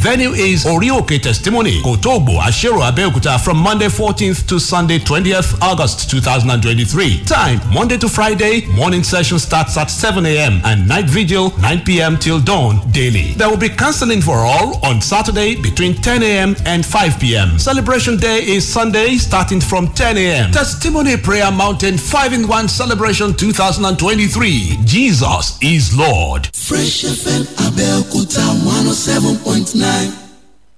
[0.00, 7.22] Venue is Orioke Testimony, Kotogbo, Ashero, Abeokuta from Monday 14th to Sunday 20th August 2023.
[7.24, 8.64] Time Monday to Friday.
[8.68, 10.62] Morning session starts at 7 a.m.
[10.64, 12.16] and night vigil 9 p.m.
[12.16, 13.34] till dawn daily.
[13.34, 16.56] There will be counseling for all on Saturday between 10 a.m.
[16.64, 17.58] and 5 p.m.
[17.58, 20.50] Celebration day is Sunday starting from 10 a.m.
[20.50, 24.78] Testimony Prayer Mountain 5 in 1 Celebration 2023.
[24.86, 26.46] Jesus is Lord.
[26.56, 29.89] Fresh FM Abeokuta 107.9.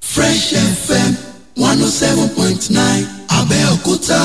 [0.00, 1.14] Fresh FM
[1.57, 4.22] 107.9 Abeokuta.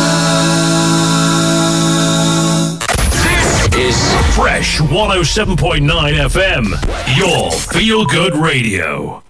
[3.71, 5.87] This is Fresh 107.9
[6.29, 9.23] FM, your feel good radio.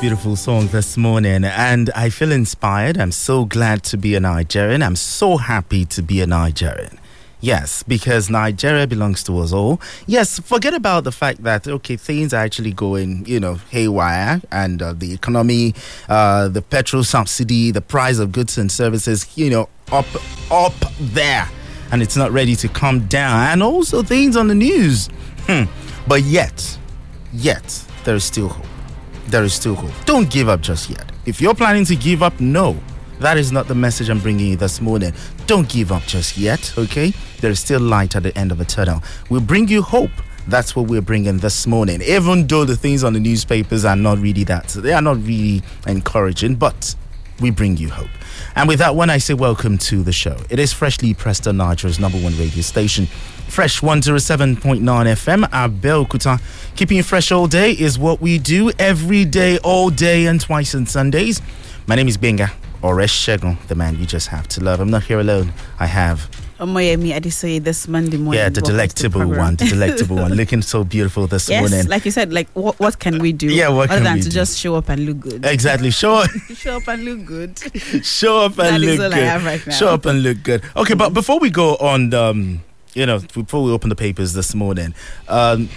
[0.00, 2.96] Beautiful song this morning and I feel inspired.
[2.98, 4.80] I'm so glad to be a Nigerian.
[4.80, 7.00] I'm so happy to be a Nigerian.
[7.40, 9.80] Yes, because Nigeria belongs to us all.
[10.06, 14.80] Yes, forget about the fact that, okay, things are actually going, you know, haywire and
[14.80, 15.74] uh, the economy,
[16.08, 20.06] uh, the petrol subsidy, the price of goods and services, you know, up,
[20.52, 21.48] up there.
[21.90, 23.48] And it's not ready to come down.
[23.48, 25.08] And also things on the news.
[25.46, 25.64] Hmm.
[26.06, 26.78] But yet,
[27.32, 28.67] yet, there is still hope
[29.28, 29.92] there is still hope.
[30.06, 31.10] Don't give up just yet.
[31.26, 32.76] If you're planning to give up, no.
[33.20, 35.12] That is not the message I'm bringing you this morning.
[35.46, 37.12] Don't give up just yet, okay?
[37.40, 39.02] There is still light at the end of the tunnel.
[39.28, 40.10] We'll bring you hope.
[40.46, 42.00] That's what we're bringing this morning.
[42.00, 45.62] Even though the things on the newspapers are not really that, they are not really
[45.86, 46.94] encouraging, but
[47.40, 48.08] we bring you hope.
[48.54, 50.36] And with that one, I say welcome to the show.
[50.50, 53.06] It is freshly pressed on Nigeria's number one radio station.
[53.48, 56.40] Fresh 107.9 FM, Abel Abeokuta.
[56.76, 60.74] Keeping you fresh all day is what we do every day, all day, and twice
[60.74, 61.40] on Sundays.
[61.86, 64.80] My name is Benga Oresh Shegun, the man you just have to love.
[64.80, 65.52] I'm not here alone.
[65.78, 68.40] I have Omoyemi Adesoye this Monday morning.
[68.40, 71.88] Yeah, the delectable the one, the delectable one, looking so beautiful this yes, morning.
[71.88, 73.46] like you said, like what, what can we do?
[73.46, 74.30] Yeah, what other than to do?
[74.30, 75.44] just show up and look good.
[75.46, 75.90] Exactly.
[75.90, 77.58] Show up, show up and look good.
[78.04, 79.28] show up and That is look all I good.
[79.28, 79.72] have right now.
[79.72, 80.62] Show up and look good.
[80.76, 82.64] Okay, but before we go on, um,
[82.94, 84.94] you know, before we open the papers this morning,
[85.28, 85.68] um,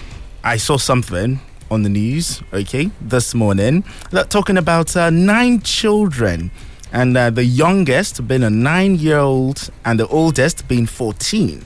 [0.43, 1.39] I saw something
[1.69, 2.41] on the news.
[2.53, 6.49] Okay, this morning that talking about uh, nine children.
[6.91, 11.63] And uh, the youngest being a nine-year-old, and the oldest being fourteen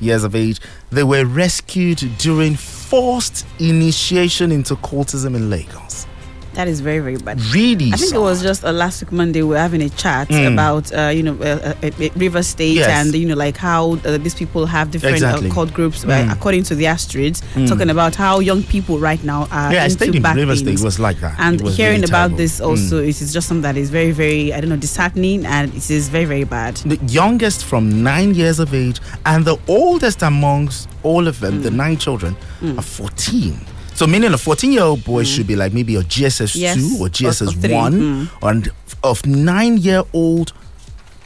[0.00, 0.60] years of age.
[0.90, 6.06] They were rescued during forced initiation into cultism in Lagos.
[6.54, 7.40] That is very very bad.
[7.54, 10.28] Really, I think it was just uh, last week Monday we were having a chat
[10.28, 10.52] Mm.
[10.52, 12.88] about uh, you know uh, uh, uh, River State Yes.
[13.06, 15.48] and you know like how uh, these people have different Exactly.
[15.50, 16.30] uh, cult groups uh, Mm.
[16.32, 17.66] according to their streets, Mm.
[17.68, 20.56] talking about how young people right now are yeah, I into in River.
[20.56, 20.74] State.
[20.74, 21.34] It was like that.
[21.38, 22.36] and hearing really about terrible.
[22.36, 23.08] this also Mm.
[23.08, 26.08] it is just something that is very very I don't know disheartening and it is
[26.10, 26.76] very very bad.
[26.84, 31.70] the youngest from nine years of age, and the oldest amongst all of them, the
[31.70, 31.76] Mm.
[31.84, 32.36] nine children,
[32.76, 33.56] are 14.
[33.94, 36.60] So, meaning a 14 year old boy should be like maybe a GSS Mm.
[36.60, 37.72] Yes, 2 or GSS or.
[37.76, 38.28] 1, Mm.
[38.42, 38.70] and
[39.04, 40.52] of nine year old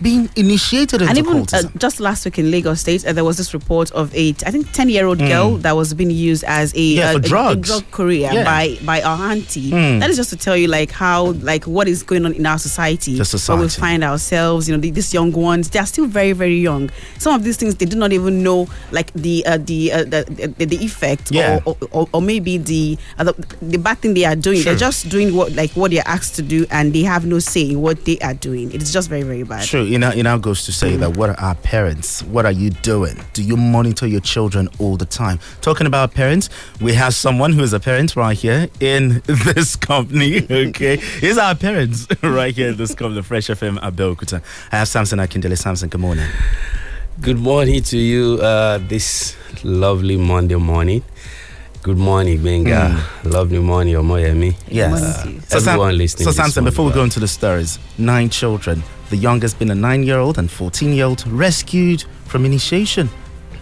[0.02, 3.36] being initiated into and even uh, just last week in Lagos State, uh, there was
[3.38, 6.80] this report of a, I think, ten-year-old girl that was being used as a.
[6.80, 7.68] Yeah, uh, a- a, drugs.
[7.68, 8.44] drug courier Yeah.
[8.44, 9.70] by by our auntie.
[9.70, 10.00] Mm.
[10.00, 12.58] That is just to tell you, like how, like what is going on in our
[12.58, 13.12] society.
[13.12, 13.62] The Where society.
[13.62, 16.90] we find ourselves, you know, the, these young ones, they are still very, very young.
[17.18, 20.52] Some of these things they do not even know, like the uh, the, uh, the
[20.58, 21.60] the the effect, Yeah.
[21.64, 23.32] or, or, or or maybe the, uh, the
[23.62, 24.58] the bad thing they are doing.
[24.60, 24.72] Sure.
[24.74, 27.70] They're just doing what like what they're asked to do, and they have no say
[27.70, 28.72] in what they are doing.
[28.72, 29.64] It's just very, very bad.
[29.64, 29.85] True.
[29.86, 32.22] It know, it now goes to say that what are our parents?
[32.22, 33.16] What are you doing?
[33.32, 35.38] Do you monitor your children all the time?
[35.60, 36.48] Talking about parents,
[36.80, 40.46] we have someone who is a parent right here in this company.
[40.50, 44.42] Okay, is our parents right here in this company, Fresh FM Abeokuta.
[44.72, 45.56] I have Samson Akindele.
[45.56, 46.26] Samson, good morning.
[47.20, 51.02] Good morning to you uh, this lovely Monday morning.
[51.86, 53.00] Good morning, Benga.
[53.22, 54.56] Lovely morning, Omoyemi.
[54.68, 54.90] Yes.
[54.90, 55.40] Morning Uh, to you.
[55.46, 56.24] So, Sam- everyone listening.
[56.24, 58.82] so Samson, before we go into the stories, nine children.
[59.10, 63.08] The youngest being a nine-year-old and fourteen-year-old rescued from initiation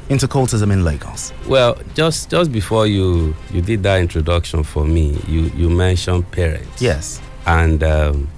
[0.08, 1.34] into cultism in Lagos.
[1.46, 6.80] Well, just just before you you did that introduction for me, you you mentioned parents.
[6.80, 7.20] Yes.
[7.46, 8.28] and um,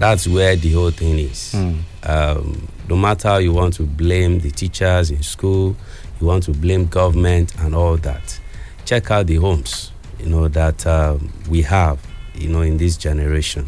[0.00, 1.54] that's where the whole thing is.
[2.02, 5.76] Um, no matter how you want to blame the teachers in school,
[6.20, 8.40] you want to blame government and all that.
[8.84, 11.98] Check out the homes, you know that um, we have,
[12.34, 13.66] you know, in this generation.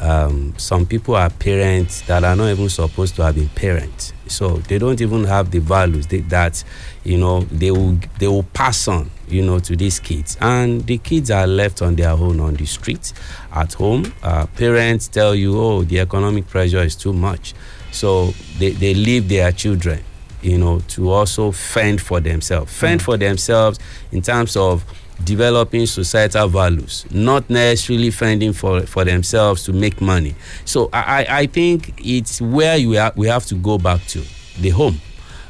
[0.00, 4.56] Um, some people are parents that are not even supposed to have been parents, so
[4.58, 6.62] they don't even have the values that
[7.04, 10.98] you know they will they will pass on, you know, to these kids, and the
[10.98, 13.14] kids are left on their own on the street,
[13.52, 14.12] at home.
[14.22, 17.54] Uh, parents tell you, oh, the economic pressure is too much,
[17.92, 20.02] so they, they leave their children,
[20.42, 23.78] you know, to also fend for themselves, fend for themselves
[24.12, 24.84] in terms of
[25.22, 30.34] developing societal values, not necessarily fending for, for themselves to make money.
[30.64, 34.22] So I, I- I think it's where you ha- we have to go back to
[34.58, 34.98] the home.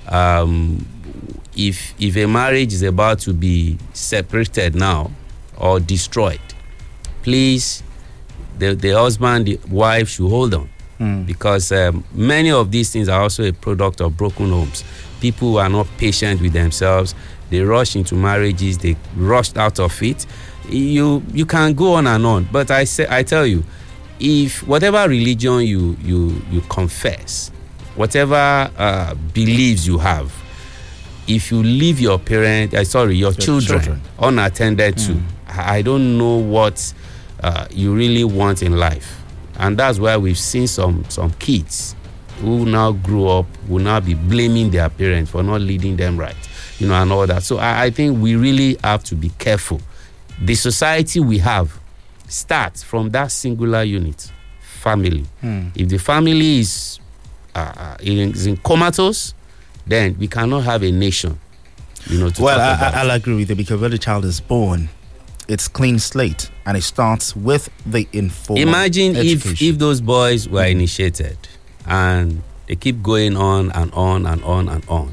[0.08, 0.84] Um,
[1.56, 5.10] if if a marriage is about to be separated now
[5.56, 6.40] or destroyed,
[7.22, 7.82] please,
[8.58, 10.68] the, the husband, the wife should hold on
[11.26, 14.84] because um, many of these things are also a product of broken homes.
[15.20, 17.14] People who are not patient with themselves,
[17.48, 20.26] they rush into marriages, they rushed out of it.
[20.68, 23.64] You you can go on and on, but I say I tell you,
[24.20, 27.50] if whatever religion you you you confess,
[27.96, 30.30] whatever uh, beliefs you have,
[31.26, 34.00] if you leave your parent, uh, sorry, your, children, children.
[34.18, 35.18] unattended to,
[35.48, 36.92] I I don't know what
[37.42, 39.19] uh, you really want in life,
[39.60, 41.94] and that's why we've seen some some kids
[42.40, 46.34] who now grow up will now be blaming their parents for not leading them right,
[46.78, 47.42] you know, and all that.
[47.42, 49.80] So I, I think we really have to be careful.
[50.40, 51.78] The society we have
[52.28, 55.26] starts from that singular unit, family.
[55.74, 56.98] If the family is
[57.54, 59.34] uh, is in comatose,
[59.86, 61.38] then we cannot have a nation.
[62.08, 62.94] You know, to Well, I, about.
[62.94, 64.88] i'll agree with you because when the child is born,
[65.50, 69.68] it's clean slate and it starts with the informal Imagine if education.
[69.68, 71.36] if those boys were initiated
[71.86, 75.12] and they keep going on and on and on and on,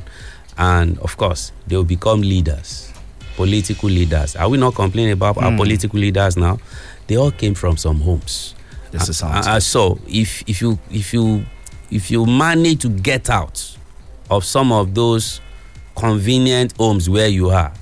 [0.57, 2.93] and of course they will become leaders,
[3.35, 4.35] political leaders.
[4.35, 6.59] Are we not complaining about our political leaders now?
[7.07, 8.53] They all came from some homes.
[8.93, 11.45] Uh, uh, so if if you if you
[11.89, 13.75] if you manage to get out
[14.29, 15.41] of some of those
[15.95, 17.73] convenient homes where you are,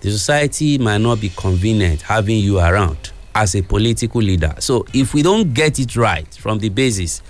[0.00, 4.54] the society might not be convenient having you around as a political leader.
[4.58, 7.22] So if we don't get it right from the basis,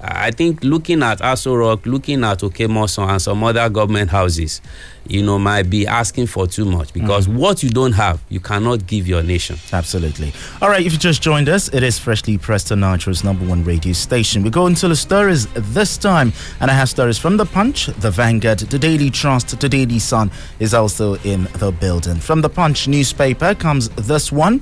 [0.00, 4.60] Uh, I think looking at Aso Rock, looking at Okemoson and some other government houses,
[5.08, 7.38] you know, might be asking for too much because mm-hmm.
[7.38, 9.56] what you don't have, you cannot give your nation.
[9.72, 10.32] Absolutely.
[10.60, 13.64] All right, if you just joined us, it is Freshly Pressed on Nitro's number one
[13.64, 14.42] radio station.
[14.42, 18.10] We go into the stories this time, and I have stories from The Punch, The
[18.10, 22.16] Vanguard, The Daily Trust, The Daily Sun is also in the building.
[22.16, 24.60] From The Punch newspaper comes this one.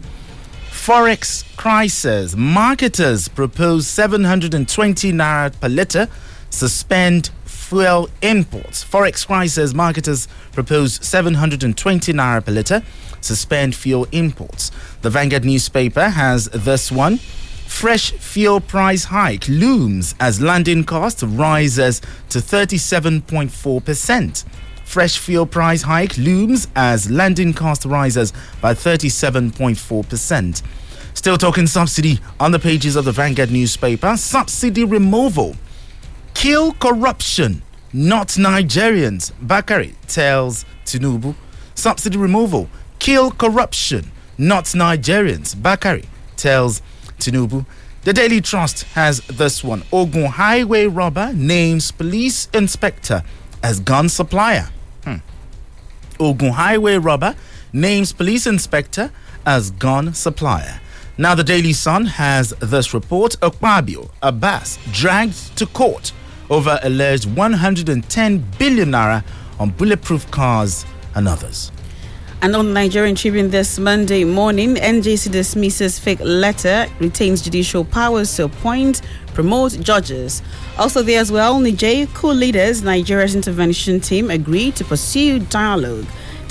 [0.85, 2.37] Forex crisis.
[2.37, 6.09] Marketers propose 720 naira per litre,
[6.51, 8.85] suspend fuel imports.
[8.85, 9.73] Forex crisis.
[9.73, 12.83] Marketers propose 720 naira per litre,
[13.23, 14.71] suspend fuel imports.
[15.01, 17.17] The Vanguard newspaper has this one.
[17.17, 24.45] Fresh fuel price hike looms as landing cost rises to 37.4%.
[24.85, 30.63] Fresh fuel price hike looms as landing cost rises by 37.4%.
[31.15, 34.17] Still talking subsidy on the pages of the Vanguard newspaper.
[34.17, 35.57] Subsidy removal.
[36.35, 37.63] Kill corruption,
[37.93, 39.33] not Nigerians.
[39.45, 41.35] Bakare tells Tinubu.
[41.75, 42.69] Subsidy removal.
[42.99, 45.55] Kill corruption, not Nigerians.
[45.55, 46.05] Bakare
[46.37, 46.83] tells
[47.19, 47.65] Tinubu.
[48.03, 49.83] The Daily Trust has this one.
[49.93, 53.23] Ogun highway robber names police inspector
[53.65, 54.69] as gun supplier.
[55.05, 55.17] Hmm.
[56.21, 57.35] Ogun highway robber
[57.73, 59.11] names police inspector
[59.47, 60.81] as gun supplier.
[61.17, 66.13] Now, the Daily Sun has this report Akpabio Abbas dragged to court
[66.51, 69.25] over alleged 110 billion naira
[69.59, 71.73] on bulletproof cars and others.
[72.45, 78.45] And on Nigerian Tribune this Monday morning, NJC dismisses fake letter, retains judicial powers to
[78.45, 79.01] appoint,
[79.33, 80.43] promote judges.
[80.77, 86.05] Also there as well, Niger co-leaders Nigeria's intervention team agreed to pursue dialogue.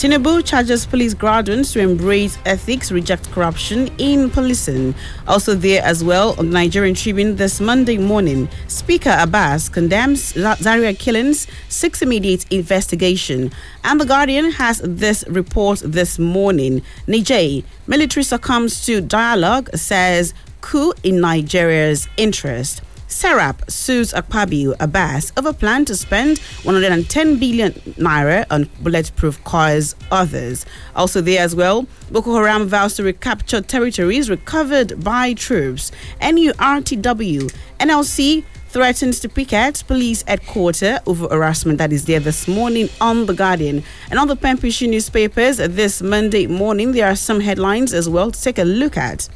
[0.03, 4.93] Tinubu charges police graduates to embrace ethics, reject corruption in policing.
[5.29, 11.47] Also there as well on Nigerian Tribune this Monday morning, Speaker Abbas condemns Zaria killings,
[11.69, 13.49] seeks immediate investigation.
[13.85, 16.81] And the Guardian has this report this morning.
[17.07, 22.81] Niger, military succumbs to dialogue, says coup in Nigeria's interest.
[23.13, 29.95] Serap sues Akpabio Abbas over a plan to spend 110 billion naira on bulletproof cars.
[30.11, 30.65] Others
[30.95, 31.85] also there as well.
[32.09, 35.91] Boko Haram vows to recapture territories recovered by troops.
[36.21, 43.27] NURTW, NLC threatens to picket police headquarters over harassment that is there this morning on
[43.27, 43.83] The Guardian.
[44.09, 48.41] And on the Pempishi newspapers this Monday morning, there are some headlines as well to
[48.41, 49.29] take a look at.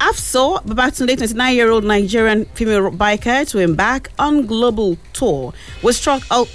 [0.00, 5.52] Afso Babatunde, 29 year old Nigerian female biker, to embark on global tour.
[5.82, 6.48] We struck, al-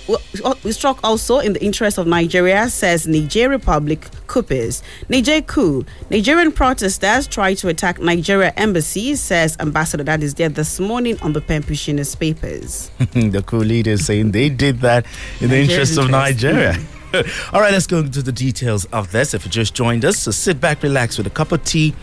[0.64, 4.82] we struck also in the interest of Nigeria, says Niger Republic Coopers.
[5.10, 5.86] Niger coup.
[6.10, 11.34] Nigerian protesters try to attack Nigeria embassy, says Ambassador that is there this morning on
[11.34, 12.90] the Pempushina's papers.
[13.14, 15.06] the coup leaders saying they did that
[15.40, 16.10] in the Nigeria's interest of.
[16.10, 16.76] Nigeria.
[17.54, 19.34] All right, let's go into the details of this.
[19.36, 21.94] If you just joined us, so sit back, relax with a cup of tea,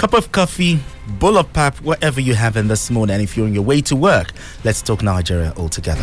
[0.00, 0.80] cup of coffee,
[1.18, 3.16] bowl of pap, whatever you have in this morning.
[3.16, 4.32] And if you're on your way to work,
[4.64, 6.02] let's talk Nigeria all together.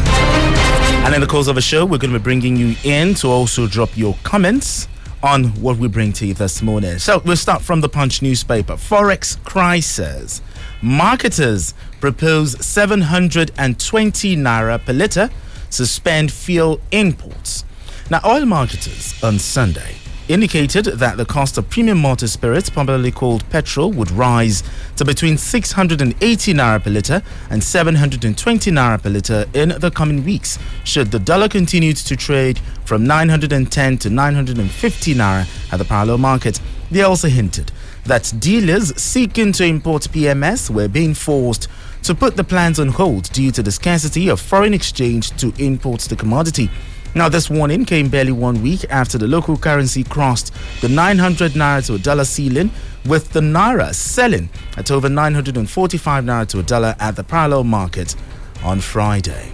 [1.04, 3.28] And in the course of the show, we're going to be bringing you in to
[3.28, 4.88] also drop your comments
[5.24, 7.00] on what we bring to you this morning.
[7.00, 8.74] So we'll start from the Punch newspaper.
[8.74, 10.44] Forex crisis.
[10.84, 15.32] Marketers propose 720 naira per litre
[15.72, 17.66] suspend fuel imports.
[18.12, 19.96] Now, oil marketers on Sunday
[20.28, 24.64] indicated that the cost of premium motor spirits, popularly called petrol, would rise
[24.96, 30.60] to between 680 naira per litre and 720 naira per litre in the coming weeks,
[30.84, 36.60] should the dollar continue to trade from 910 to 950 naira at the parallel market.
[36.92, 37.72] They also hinted
[38.06, 41.68] that dealers seeking to import PMS were being forced
[42.04, 46.02] to put the plans on hold due to the scarcity of foreign exchange to import
[46.02, 46.70] the commodity.
[47.16, 51.86] Now, this warning came barely one week after the local currency crossed the 900 naira
[51.88, 52.70] to a dollar ceiling,
[53.08, 58.16] with the naira selling at over 945 naira to a dollar at the parallel market
[58.64, 59.52] on Friday.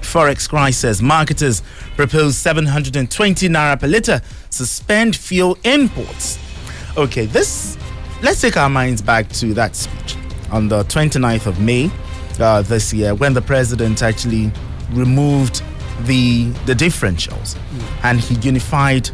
[0.00, 1.62] Forex Cry says marketers
[1.96, 4.20] propose 720 naira per litre,
[4.50, 6.38] suspend fuel imports.
[6.96, 7.78] Okay, this
[8.22, 10.16] let's take our minds back to that speech
[10.50, 11.90] on the 29th of May
[12.38, 14.52] uh, this year when the president actually
[14.90, 15.62] removed
[16.04, 17.56] the the differentials
[18.02, 19.08] and he unified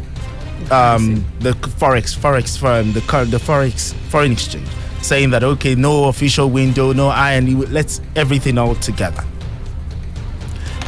[0.70, 4.68] um, the forex forex firm the the forex foreign exchange
[5.02, 9.24] saying that okay no official window no INE let's everything all together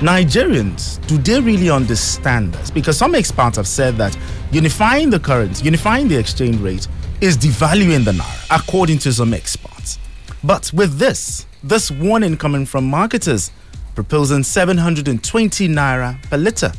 [0.01, 2.71] Nigerians, do they really understand this?
[2.71, 4.17] Because some experts have said that
[4.51, 6.89] unifying the currency, unifying the exchange rate,
[7.21, 9.99] is devaluing the naira, according to some experts.
[10.43, 13.53] But with this, this warning coming from marketers
[13.95, 16.73] proposing 720 naira per litre,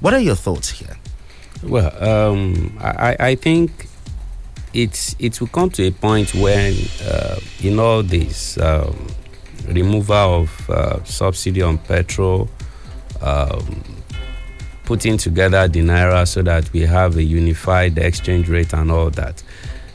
[0.00, 0.96] what are your thoughts here?
[1.62, 3.88] Well, um, I, I think
[4.74, 6.74] it's it will come to a point when
[7.06, 9.06] uh, in all this um,
[9.68, 12.48] removal of uh, subsidy on petrol,
[13.20, 13.82] um,
[14.84, 19.42] putting together the naira so that we have a unified exchange rate and all that,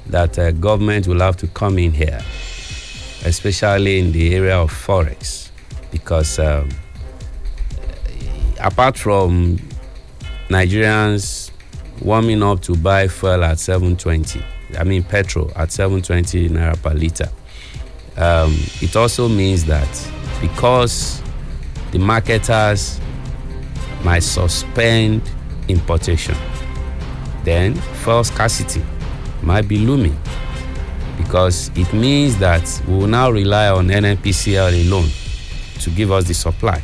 [0.08, 2.22] that uh, government will have to come in here,
[3.26, 5.47] especially in the area of forex,
[5.92, 6.70] because um,
[8.60, 9.58] apart from
[10.50, 11.52] Nigerians
[12.02, 14.44] warming up to buy fuel at 720
[14.78, 17.30] i mean petrol at 720 naira per liter
[18.18, 19.88] um, it also means that
[20.42, 21.22] because
[21.92, 23.00] the marketers
[24.04, 25.22] might suspend
[25.68, 26.36] importation
[27.44, 28.84] then fuel scarcity
[29.42, 30.18] might be looming
[31.18, 35.10] because it means that we will now rely on nnpcl alone
[35.80, 36.82] to give us the supply.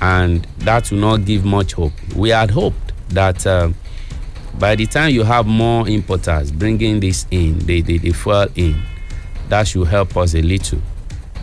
[0.00, 1.92] And that will not give much hope.
[2.16, 3.74] We had hoped that um,
[4.58, 8.82] by the time you have more importers bringing this in the the, the fuel in
[9.48, 10.80] that should help us a little.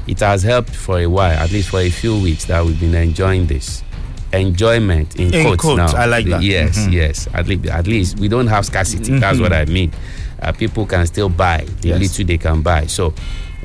[0.07, 2.95] It has helped for a while at least for a few weeks that we've been
[2.95, 3.83] enjoying this
[4.33, 5.99] enjoyment in, In quotes, quotes, now.
[5.99, 6.41] I like that.
[6.43, 6.93] yes Mhm.
[6.93, 9.91] yes at least at least we don't have scarcity that's what i mean.
[10.41, 11.99] Uh, people can still buy the Yes.
[11.99, 12.85] little they can buy.
[12.87, 13.13] So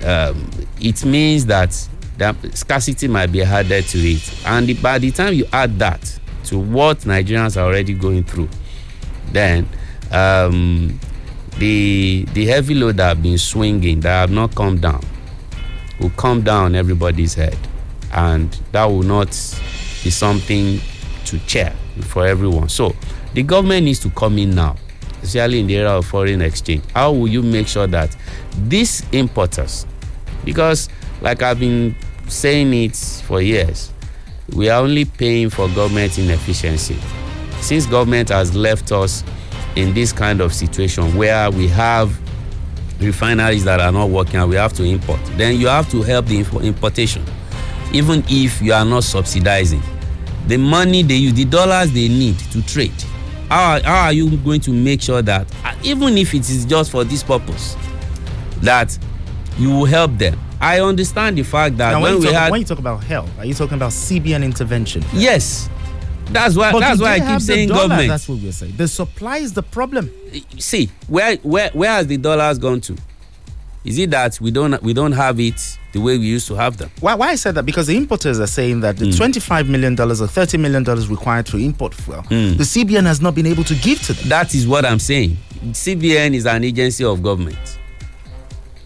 [0.05, 1.71] um, it means that
[2.19, 4.47] that scarcity might be added to it.
[4.47, 8.49] And by the time you add that to what nigerians are already going through
[9.33, 9.67] then
[10.13, 10.99] um,
[11.59, 15.03] the the heavy load that have been swinging that have not come down
[16.01, 17.57] will come down everybody's head.
[18.13, 20.81] And that will not be something
[21.27, 22.69] to cheer for everyone.
[22.69, 22.95] So
[23.33, 24.77] the government needs to come in now
[25.23, 26.85] especially in the area of foreign exchange.
[26.95, 28.15] How will you make sure that
[28.69, 29.87] these importers
[30.45, 30.91] because
[31.21, 31.95] like i've been
[32.29, 33.93] saying it for years.
[34.55, 36.97] We are only paying for government inefficiency.
[37.61, 39.25] Since government has left us
[39.77, 42.19] in this kind of situation where we have
[43.01, 46.27] refineries that are not working and we have to import then you have to help
[46.27, 47.25] the importation.
[47.93, 49.83] Even if you are not subsidizing
[50.47, 52.93] the money they use the dollars they need to trade
[53.49, 55.47] how are, how are you going to make sure that
[55.83, 57.75] even if it is just for this purpose
[58.61, 58.97] that
[59.59, 62.43] you will help them i understand the fact that Now, when when, we you talk,
[62.43, 65.03] had when you talk about help, are you talking about CBN intervention?
[65.13, 65.69] yes
[66.31, 68.75] that's why But that's why i keep saying dollar, government That's what we're saying.
[68.77, 70.11] The supply is the problem.
[70.59, 72.97] see where where where has the dollars gone to
[73.85, 75.61] is it that we don't we don't have it
[75.93, 77.67] the way we used to have them Why, why I said that?
[77.67, 81.95] Because the importers are saying that the $25 million or $30 million required to import
[81.95, 82.57] fuel, Hmm.
[82.57, 84.29] the CBN has not been able to give to them.
[84.31, 85.37] that is what i'm saying
[85.73, 87.79] cbn is an agency of government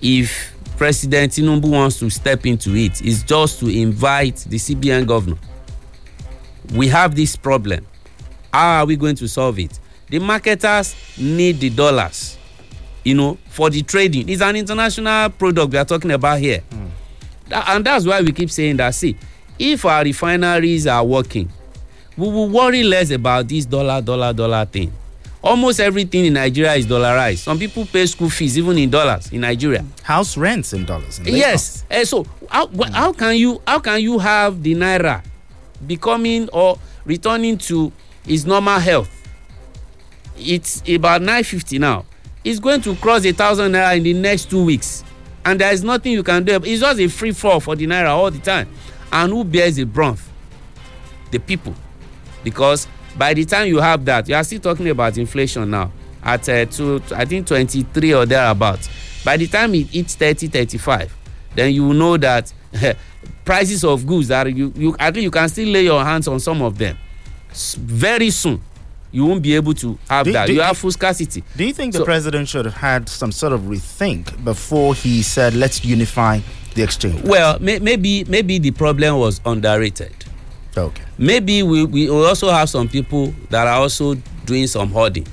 [0.03, 5.37] if president tinubu wants to step into it it's just to invite the cbn governor.
[6.75, 7.87] We have this problem.
[8.53, 9.79] How are we going to solve it?
[10.11, 12.39] The marketers need the dollars
[13.05, 14.29] you know for the trading.
[14.29, 16.61] It's an international product we are talking about here.
[16.71, 16.87] Hmm.
[17.49, 19.17] Tha- and that's why we keep saying that see
[19.59, 21.51] if our refineries are working
[22.17, 24.93] we will worry less about this dollar dollar dollar thing
[25.43, 27.39] almost everything in nigeria is dollarized.
[27.39, 29.85] Some people pay school fees even in dollars in nigeria.
[30.03, 31.19] House rents in dollars.
[31.21, 31.85] in yes.
[31.91, 35.23] Eh, so how, wh- how can you how can you have the naira
[35.87, 37.93] becoming or returning to
[38.27, 39.11] its normal health?
[40.37, 42.05] It's about nine fifty now.
[42.45, 45.05] It's going to cross a thousand naira in the next two weeks.
[45.45, 46.57] And there is nothing you can do.
[46.63, 48.69] It's just a free fall for the naira all the time.
[49.13, 50.19] And who bears the brunt?
[51.31, 51.75] The people.
[52.45, 52.87] Because
[53.19, 55.91] by the time you have that you are still talking about inflation now.
[56.23, 58.89] At uh, two, i think twenty-three or thereabout
[59.25, 61.15] by the time it hits thirty thirty-five
[61.55, 62.53] then you will know that
[63.45, 66.41] prices of goods that you you at least you can still lay your hands on
[66.41, 66.99] some of them.
[67.51, 68.61] S- very soon
[69.11, 70.47] you won't be able to have Do- that.
[70.49, 71.43] do- you have full scarcity.
[71.57, 75.55] Do you think the president should have had some sort of rethink before he said,
[75.55, 76.41] let's unify
[76.75, 77.23] the exchange?
[77.23, 80.18] well may, maybe maybe the problem was underrated
[80.79, 81.03] Okay.
[81.19, 84.15] maybe we, we also have some people that are also
[84.45, 85.27] doing some hoarding.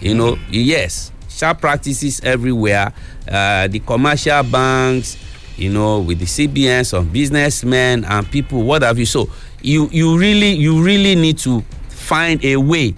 [0.00, 2.92] You know yes sharp practices everywhere.
[3.28, 5.16] Uh, the commercial banks
[5.56, 9.06] you know with the cbn some businessmen and people what have you.
[9.06, 9.28] So
[9.62, 12.94] you you really you really need to find a way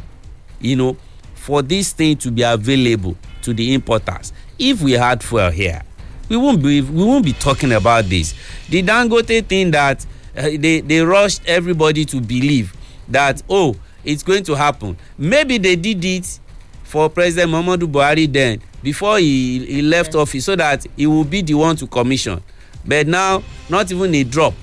[0.61, 0.97] you know
[1.35, 4.33] for this thing to be available to the importers.
[4.59, 5.83] If we had fuel here
[6.29, 8.35] we won't be we won't be talking about this.
[8.69, 10.05] The dangote thing that
[10.37, 12.72] uh, they they rushed everybody to believe
[13.09, 14.96] that oh it's going to happen.
[15.18, 16.38] Maybe they did it
[16.85, 21.42] for president muhammadu buhari then before he he left office so that he will be
[21.42, 22.42] the one to commission.
[22.85, 24.55] But now not even a drop.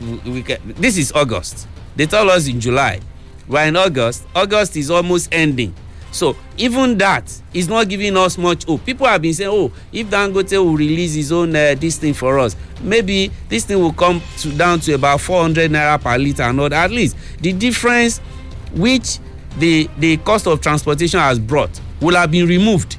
[0.00, 1.66] We, we can, this is august.
[1.96, 3.00] They told us in july.
[3.48, 4.26] We are in august.
[4.34, 5.74] August is almost ending
[6.14, 8.84] so even that is not giving us much hope.
[8.86, 12.38] People have been saying oh if dangote will release his own uh, this thing for
[12.38, 16.60] us maybe this thing will come to down to about four hundred naira per and
[16.60, 18.18] all at least the difference
[18.74, 19.18] which
[19.58, 22.96] the the cost of transportation has brought will have been removed.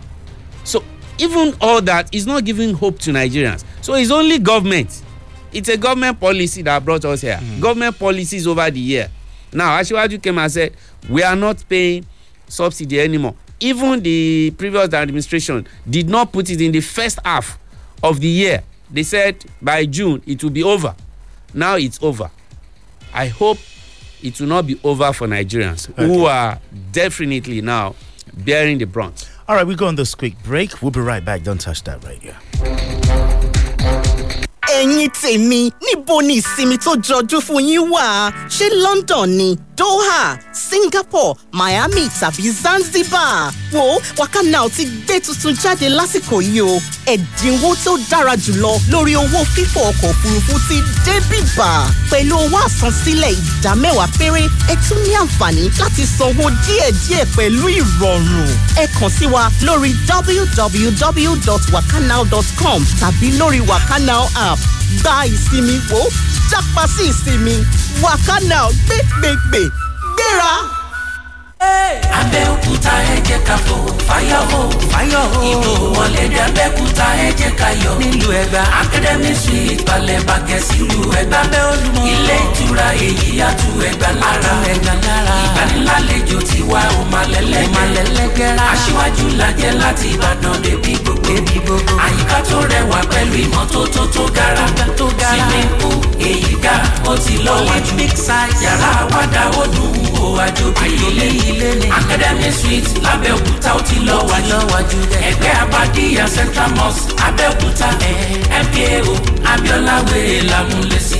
[0.63, 0.83] So
[1.17, 3.63] even all that is not giving hope to nigerians.
[3.81, 5.03] So it's only government.
[5.53, 7.39] It's a government policy that brought us here.
[7.41, 7.61] Mm.
[7.61, 9.09] government policies over the year.
[9.53, 10.73] Now asiwaju came and said
[11.09, 12.05] we are not paying
[12.47, 17.57] subsidy anymore even the previous administration did not put it in the first half
[18.03, 20.95] of the year they said by june it will be over
[21.53, 22.29] now it's over
[23.13, 23.57] i hope
[24.21, 26.05] it will not be over for nigerians okay.
[26.05, 26.59] who are
[26.91, 27.95] definitely now
[28.37, 29.29] bearing the brunt.
[29.47, 30.81] All right, we go on this quick break.
[30.81, 31.43] We'll be right back.
[31.43, 32.33] Don't touch that radio.
[34.75, 41.35] ẹ̀yin tèmi níbo ni ìsinmi tó jọjú fún yín wà ṣé london ni doha singapore
[41.51, 43.51] miami tàbí zanzibar.
[43.71, 46.81] Wo wakanow ti gbé tuntun jáde lásìkò yìí o.
[47.05, 51.85] Ẹ̀dínwó tó dára jùlọ lórí owó fífò ọkọ̀ òfurufú ti dé bíbà.
[52.11, 58.49] Pẹ̀lú owó àsansílẹ̀ ìdá mẹ́wàá péré ẹ tún ní àǹfààní láti sanwó díẹ̀díẹ̀ pẹ̀lú ìrọ̀rùn.
[58.77, 64.59] Ẹ kàn sí wa lórí www.wakanow.com tàbí lórí wakanow app.
[65.01, 65.99] Gba ìsinmi wo
[66.51, 67.65] jápa sí ìsinmi.
[68.03, 68.71] Wakanow
[70.15, 70.74] 地儿啊？
[72.19, 73.75] Abẹ́òkúta ẹ jẹ́ ká fò
[74.07, 74.59] fáyọ̀ hó
[74.91, 77.91] fáyọ̀ hó ìlú wọlé abẹ́òkúta ẹ jẹ́ ká yọ.
[78.01, 84.09] Nílùú ẹgbà academy suite balẹ̀ bàgẹ́ sílùú ẹgbà bẹ́ olúmọ ilé ìtura èyí àtú ẹgbà
[84.21, 84.53] lára.
[84.73, 85.35] Ẹgbà lára.
[85.45, 91.75] Ìgbanilálejò tiwa ò máa lẹ́lẹ́gẹ́rẹ́ aṣíwájú lajẹ́ láti ìbàdàn débi gbogbo.
[92.05, 94.65] Àyíká tó rẹwà pẹ̀lú ìmọ́tótó tó gara.
[95.79, 95.97] Pool
[96.29, 96.75] èyí ga
[97.11, 97.93] ó ti lọ́wọ́jú
[98.63, 103.95] yàrá àwàdà ó dùn ó àjò bí ilé ilé ni academy suite lábẹ́òkúta ó ti
[104.07, 104.57] lọ́wọ́jú
[105.29, 107.87] ẹgbẹ́ abadíyà central mosque abẹ́òkúta
[108.63, 109.13] mko
[109.53, 111.17] abiola wèrè lámúlẹ́sí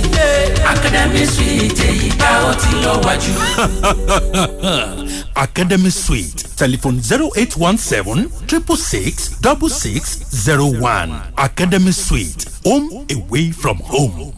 [0.72, 3.32] academy suite èyí ga ó ti lọ́wọ́jú.
[5.36, 6.44] Academy Suite.
[6.56, 11.10] Telephone 0817 666 6601.
[11.36, 12.46] Academy Suite.
[12.64, 14.32] Home away from home.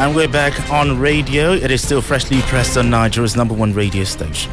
[0.01, 1.53] And we're back on radio.
[1.53, 4.51] It is still freshly pressed on Nigeria's number one radio station.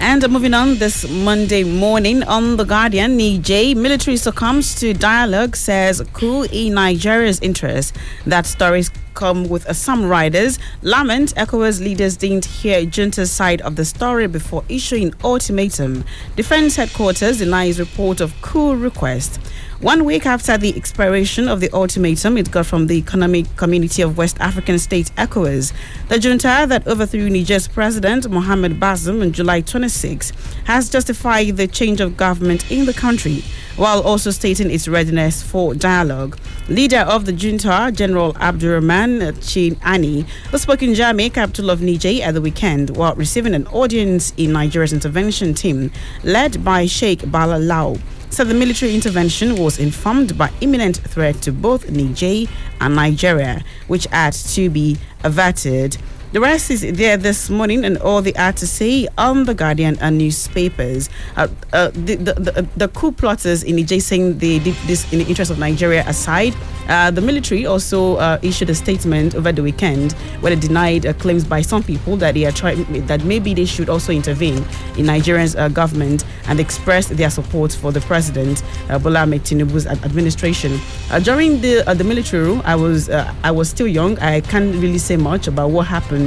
[0.00, 6.04] And moving on this Monday morning on The Guardian, Niger military succumbs to dialogue, says
[6.12, 7.96] cool in Nigeria's interest.
[8.26, 10.58] That stories come with uh, some riders.
[10.82, 16.04] Lament ECOWAS leaders didn't hear junta's side of the story before issuing ultimatum.
[16.36, 19.40] Defense headquarters denies report of coup request.
[19.82, 24.16] One week after the expiration of the ultimatum it got from the Economic Community of
[24.16, 25.72] West African States, ECOWAS,
[26.06, 30.30] the junta that overthrew Niger's president, Mohamed Bazoum, on July 26,
[30.66, 33.42] has justified the change of government in the country,
[33.74, 36.38] while also stating its readiness for dialogue.
[36.68, 42.22] Leader of the junta, General Abdurrahman Uh, Tchiani, who spoke in Niamey, capital of Niger,
[42.22, 45.90] at the weekend while receiving an audience in Nigeria's intervention team
[46.22, 47.96] led by Sheikh Bala Lau
[48.30, 52.48] said the military intervention was informed by imminent threat to both Niger
[52.80, 55.96] and Nigeria, which had to be averted.
[56.32, 61.10] The rest is there this morning, and all the say on the Guardian and newspapers.
[61.36, 65.50] Uh, uh, the, the, the, the coup plotters in they did this in the interest
[65.50, 66.54] of Nigeria aside.
[66.88, 71.12] Uh, the military also uh, issued a statement over the weekend where they denied uh,
[71.12, 74.64] claims by some people that they are trying that maybe they should also intervene
[74.96, 80.80] in Nigeria's uh, government and expressed their support for the president Bola Tinubu's administration.
[81.22, 84.18] During the the military rule, I was I was still young.
[84.18, 86.21] I can't really say much about what happened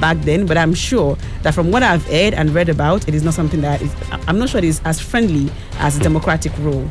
[0.00, 3.22] back then, but I'm sure that from what I've heard and read about, it is
[3.22, 3.94] not something that is.
[4.26, 6.88] I'm not sure it is as friendly as a democratic rule.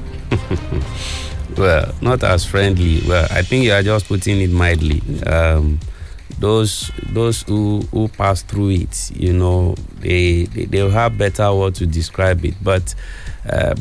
[1.57, 3.01] well, not as friendly.
[3.07, 5.01] Well, I think you are just putting it mildly.
[5.25, 5.79] Um,
[6.39, 11.75] those those who who pass through it, you know, they they they'll have better word
[11.75, 12.55] to describe it.
[12.61, 12.95] But
[13.49, 13.75] uh,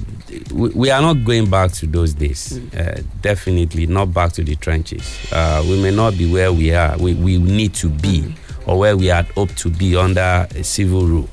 [0.53, 2.59] we, we, are not going back to those days.
[2.75, 5.17] Uh, definitely not back to the trenches.
[5.33, 6.97] Uh, we may not be where we are.
[6.99, 8.35] We we need to be,
[8.69, 11.29] or where we had hoped to be under a civil rule.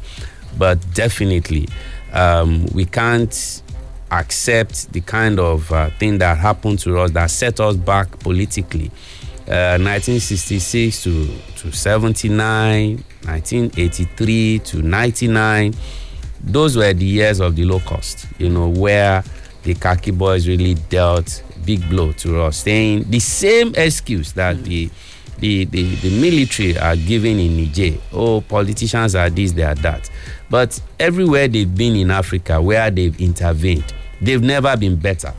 [0.58, 1.68] But definitely,
[2.14, 3.62] um, we can't
[4.10, 8.90] accept the kind of uh, thing that happened to us that set us back politically.
[9.48, 15.76] Uh, 1966 to, to 79, 1983 to 99,
[16.42, 19.24] those were the years of the low cost, you know, where
[19.64, 24.90] the khaki boys really dealt big blow to us, saying the same excuse that the,
[25.40, 27.98] the, the, the military are giving in Niger.
[28.14, 30.10] Oh, politicians are this, they are that.
[30.50, 35.34] But everywhere they've been in Africa, where they've intervened, they've never been better.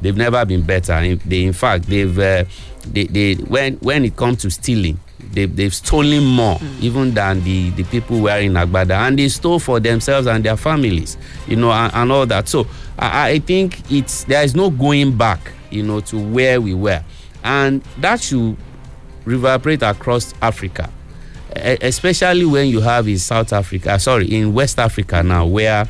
[0.00, 1.16] They've never been better.
[1.16, 2.44] They, in fact, they've uh,
[2.86, 4.98] they, they when when it comes to stealing,
[5.32, 6.80] they, they've stolen more mm.
[6.80, 11.16] even than the the people wearing agbada, and they stole for themselves and their families,
[11.46, 12.48] you know, and, and all that.
[12.48, 12.66] So
[12.98, 17.02] I, I think it's there is no going back, you know, to where we were,
[17.44, 18.56] and that should
[19.24, 20.90] reverberate across Africa
[21.54, 25.86] especially when you have in South Africa, uh, sorry, in West Africa now, where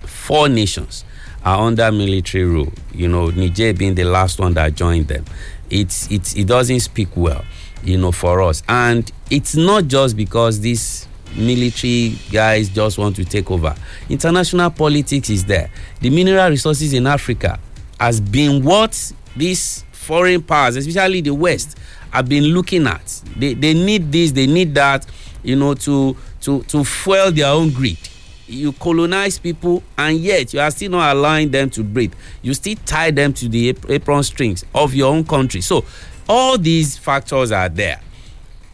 [0.00, 1.04] four nations
[1.44, 2.72] are under military rule.
[2.92, 5.24] You know, Niger being the last one that joined them.
[5.70, 7.44] It's it's it doesn't speak well,
[7.82, 8.62] you know, for us.
[8.68, 13.74] And it's not just because these military guys just want to take over.
[14.08, 15.70] International politics is there.
[16.00, 17.58] The mineral resources in Africa
[17.98, 21.76] has been what these foreign powers, especially the West,
[22.14, 23.04] have been looking at.
[23.36, 25.04] They, they need this, they need that,
[25.42, 27.98] you know, to, to, to fuel their own greed.
[28.46, 32.14] You colonize people, and yet you are still not allowing them to breathe.
[32.40, 35.60] You still tie them to the apron strings of your own country.
[35.60, 35.84] So,
[36.28, 38.00] all these factors are there.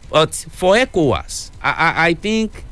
[0.09, 2.63] But for ECOWAS, I, I, I think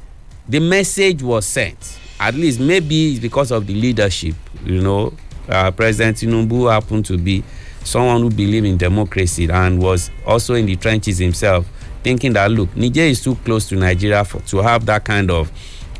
[0.48, 1.98] the message was sent.
[2.20, 4.36] At least maybe it's because of the leadership.
[4.66, 5.14] You know,
[5.48, 7.44] uh, President Tinubu happened to be
[7.90, 11.68] someone who believed in democracy and was also in the trenches himself,
[12.04, 15.52] thinking that look, Niger is too close to Nigeria for, to have that kind of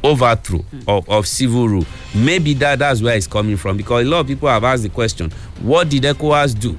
[0.04, 0.80] overthrow hmm.
[0.88, 1.86] of, of civil rule.
[2.16, 4.90] Maybe that that's where it's coming from because a lot of people have asked the
[4.90, 6.78] question, what did ECOWAS do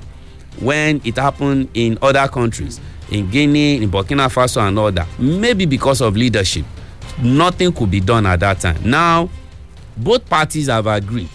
[0.61, 5.09] when it happened in other countries, in Guinea, in Burkina Faso, and all that?
[5.18, 6.64] Maybe because of leadership,
[7.20, 8.79] nothing could be done at that time.
[8.88, 9.29] Now,
[9.96, 11.29] both parties have agreed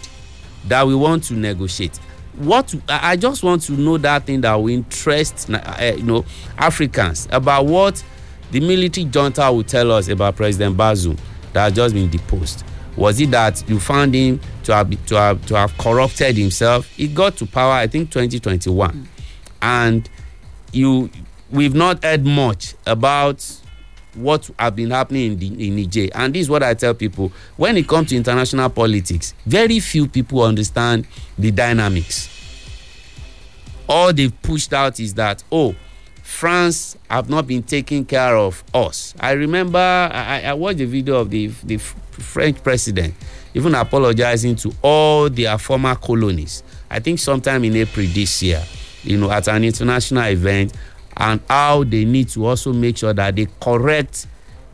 [0.66, 2.00] that we want to negotiate
[2.36, 6.24] what I just want to know that thing that will interest uh, you know
[6.58, 8.02] Africans about what
[8.50, 11.18] the military junta will tell us about President Bazoum
[11.52, 12.64] that has just been deposed.
[12.96, 16.86] Was it that you found him to have to have to have corrupted himself?
[16.90, 19.06] He got to power, I think, 2021, mm.
[19.62, 20.08] and
[20.72, 21.10] you
[21.50, 23.44] we've not heard much about
[24.16, 26.08] what have been happening in, the, in Niger.
[26.14, 30.08] And this is what I tell people when it comes to international politics, very few
[30.08, 31.06] people understand
[31.38, 32.28] the dynamics.
[33.88, 35.74] All they've pushed out is that, oh,
[36.22, 39.14] France have not been taking care of us.
[39.20, 43.14] I remember I, I watched the video of the, the French president
[43.56, 46.62] even apologizing to all their former colonies.
[46.90, 48.62] I think sometime in April this year,
[49.02, 50.74] you know, at an international event,
[51.16, 54.26] and how they need to also make sure that they correct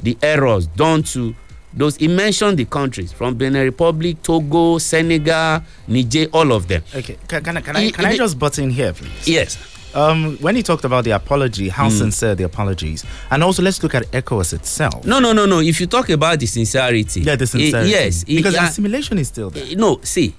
[0.03, 1.35] the errors done to
[1.75, 7.17] those he mentioned the countries from benin republic togo senegal niger all of them Okay,
[7.29, 9.27] can, can, I- can, I, can I just butt in here, please?
[9.29, 9.59] yes
[9.95, 11.99] Um, when he talked about the apology, how Mm.
[11.99, 15.05] sincere the apologies, and also let's look at ECOWAS itself.
[15.05, 17.91] no no no no if you talk about the sincerity Yeah, the sincerity.
[17.91, 19.77] yes eh, because ah, assimilation is still there.
[19.77, 20.33] no see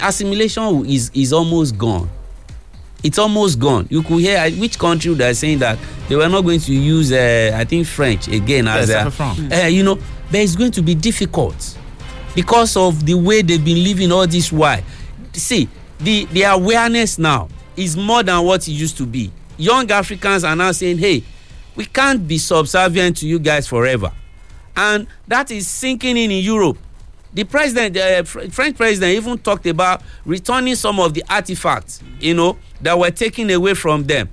[0.00, 2.08] assimilation is is almost gone
[3.02, 3.86] it's almost gone.
[3.90, 7.12] You could hear which country they are saying that they were not going to use
[7.12, 9.96] uh, i think french again as Yes, a, uh, you know
[10.30, 11.78] but it's going to be difficult
[12.34, 14.82] because of the way they've been living all this while.
[15.32, 15.68] See
[16.00, 19.30] the the awareness now is more than what it used to be.
[19.56, 21.22] Young africans are now saying hey
[21.76, 24.12] we can't be subservient to you guys forever.
[24.76, 26.78] And that is sinking in in europe
[27.34, 32.56] the president uh, french president even talked about returning some of the artifacts you know
[32.80, 34.28] that were taken away from them.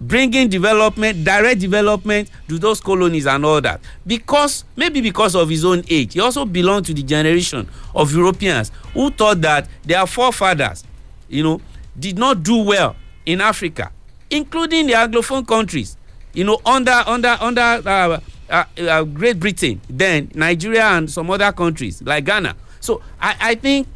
[0.00, 3.80] Bringing development direct development to those colonies and all that.
[4.04, 8.72] Because maybe because of his own age he also belonged to the generation of europeans
[8.94, 10.82] who thought that their forefathers
[11.28, 11.60] you know
[11.98, 12.96] did not do well
[13.26, 13.92] in africa
[14.30, 15.96] including the anglophone countries
[16.32, 18.18] you know under under under uh,
[18.52, 22.54] uh, uh, great britain then nigeria and some other countries like ghana.
[22.80, 23.88] So i i think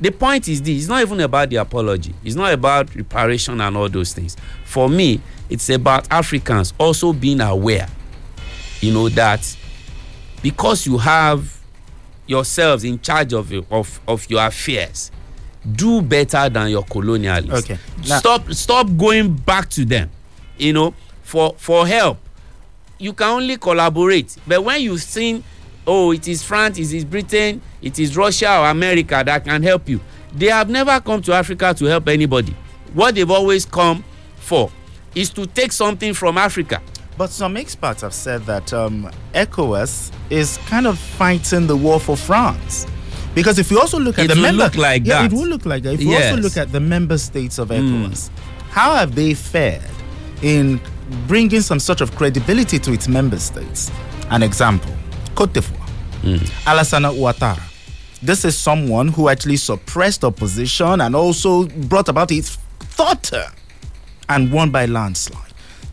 [0.00, 2.14] the point is this it's not even about the apology.
[2.22, 4.36] It's not about reparation and all those things.
[4.64, 7.88] For me it's about africans also being aware
[8.80, 9.56] you know that
[10.42, 11.56] because you have
[12.26, 15.10] yourselves in charge of your- of of your affairs
[15.72, 17.64] do better than your colonialists.
[17.64, 17.78] Okay.
[18.08, 20.10] Now- stop stop going back to them
[20.58, 22.18] you know for for help
[22.98, 25.42] you can only collaborate but when you've seen
[25.86, 29.88] oh it is france it is britain it is russia or america that can help
[29.88, 30.00] you
[30.34, 32.54] they have never come to africa to help anybody
[32.94, 34.02] what they've always come
[34.36, 34.70] for
[35.14, 36.80] is to take something from africa
[37.18, 42.14] But some experts have said that um, ECOWAS is kind of fighting the war for
[42.14, 42.86] France.
[43.34, 45.32] Because if you also look at It the member, look like yeah, that.
[45.32, 45.94] it will look like that.
[45.94, 48.28] If you also look at the member states of ECOWAS,
[48.68, 49.80] how have they fared
[50.42, 50.78] in
[51.26, 53.90] bringing some sort of credibility to its member states?
[54.30, 54.92] An example:
[55.34, 55.88] Cote d'Ivoire,
[56.22, 56.36] hmm.
[56.68, 57.62] Alassane Ouattara.
[58.22, 63.30] This is someone who actually suppressed opposition and also brought about its thought
[64.28, 65.42] and won by landslide.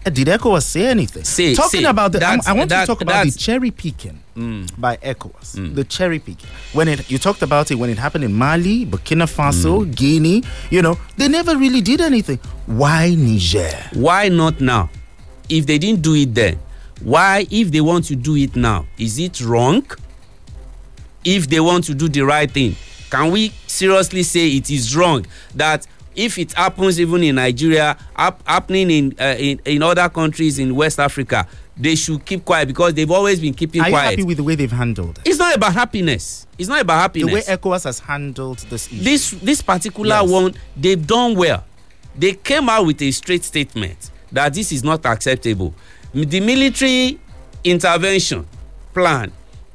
[0.06, 1.24] Uh, Did ECOWAS say anything?
[1.24, 4.20] See, Talking see, about the, I'm- I want that- to talk about the cherry picking
[4.34, 4.66] hmm.
[4.78, 5.56] by ECOWAS.
[5.58, 5.76] Hmm.
[5.76, 6.50] The cherry picking.
[6.74, 10.44] When it, you talked about it when it happened in Mali, Burkina Faso, Guinea.
[10.72, 12.40] You know, they never really did anything.
[12.66, 13.72] Why Niger?
[13.94, 14.90] why not now
[15.58, 16.58] if they didn't do it then
[17.02, 19.84] why if they want to do it now is it wrong
[21.24, 22.76] if they want to do the right thing
[23.10, 25.86] can we seriously say it is wrong that
[26.16, 30.76] if it happens even in nigeria hap- happening in, uh, in in other countries in
[30.76, 34.24] west africa they should keep quiet because they've always been keeping Are you quiet happy
[34.24, 37.46] with the way they've handled it's not about happiness it's not about happiness.
[37.48, 39.04] The way ECOWAS has handled this issue.
[39.04, 40.30] this this particular Yes.
[40.30, 41.64] one they've done well
[42.16, 45.74] they came out with a straight statement that this is not acceptable.
[46.14, 47.20] The military
[47.64, 48.46] intervention
[48.94, 49.32] plan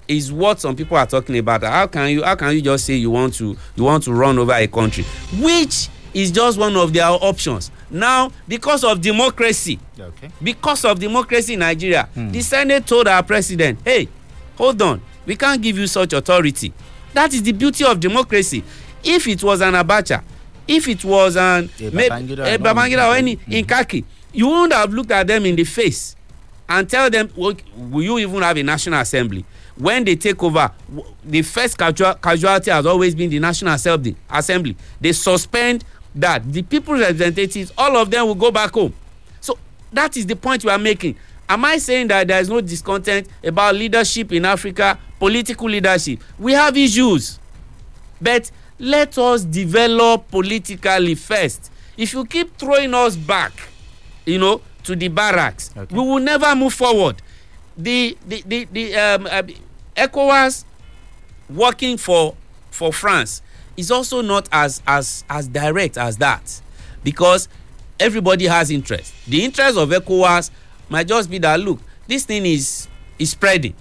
[0.06, 1.62] is what some people are talking about.
[1.62, 4.38] How can you how can you just say you want to you want to run
[4.38, 5.04] over a country?
[5.40, 7.70] Which is just one of their options.
[7.90, 10.28] Now because of democracy Okay.
[10.42, 14.08] because of democracy in nigeria the senate told our president hey
[14.56, 15.00] hold on.
[15.26, 16.72] We can't give you such authority.
[17.14, 18.62] That is the beauty of democracy.
[19.04, 20.22] If it was an abacha
[20.66, 23.52] if it was an Babangida or any Mm.
[23.52, 26.16] in kaki you wouldn't have looked at them in the face
[26.68, 29.44] and tell them well, will you even have a national assembly?
[29.76, 30.70] When they take over
[31.24, 34.76] the first casual, casualty has always been the national assembly assembly.
[35.00, 36.52] They suspend that.
[36.52, 38.92] The people representatives all of them will go back home.
[39.40, 39.56] So
[39.92, 41.16] that is the point we are making.
[41.48, 46.22] Am i saying that there is no discontent about leadership in africa political leadership?
[46.38, 47.38] We have issues.
[48.20, 51.70] But let us develop politically first.
[51.96, 53.52] If you keep throwing us back
[54.28, 55.70] you know to the barracks.
[55.90, 57.20] We will never move forward.
[57.76, 59.42] The the the, the um, uh,
[59.96, 60.64] ecowas
[61.48, 62.34] working for
[62.70, 63.40] for france
[63.76, 66.60] is also not as as as direct as that
[67.02, 67.48] because
[67.98, 69.12] everybody has interest.
[69.26, 70.50] The interest of ecowas
[70.88, 72.88] might just be that look this thing is
[73.18, 73.74] is spreading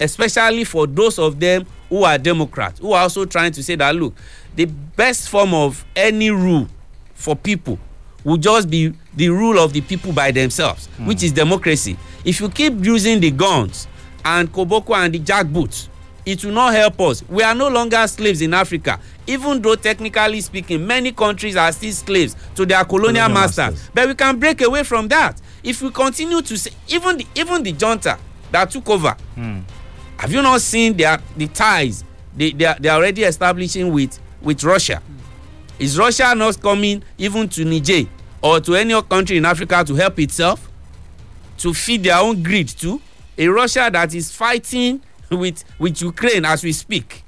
[0.00, 3.94] especially for those of them who are democrats who are also trying to say that
[3.94, 4.14] look
[4.54, 6.66] the best form of any rule
[7.14, 7.78] for people
[8.28, 11.06] will just be the rule of the people by themselves hmm.
[11.06, 11.96] which is democracy.
[12.24, 13.88] If you keep using the guns
[14.24, 15.88] and koboko and the jackboots
[16.26, 17.26] it will not help us.
[17.26, 19.00] We are no longer slaves in africa.
[19.26, 23.56] Even though technically speaking many countries are still slaves to their colonial, Colonial masters.
[23.74, 23.90] masters.
[23.94, 25.40] but we can break away from that.
[25.62, 28.18] If we continue to say even the even the junta
[28.52, 29.60] that took over hmm.
[30.18, 32.04] Have you not seen their the ties
[32.36, 34.96] they they are, they are already establishing with with Russia?
[34.98, 35.14] Hmm.
[35.82, 38.06] Is Russia not coming even to Niger
[38.42, 40.68] or to any other country in Africa to help itself?
[41.58, 43.00] To feed their own greed too?
[43.36, 47.22] A Russia that is fighting with with Ukraine as we speak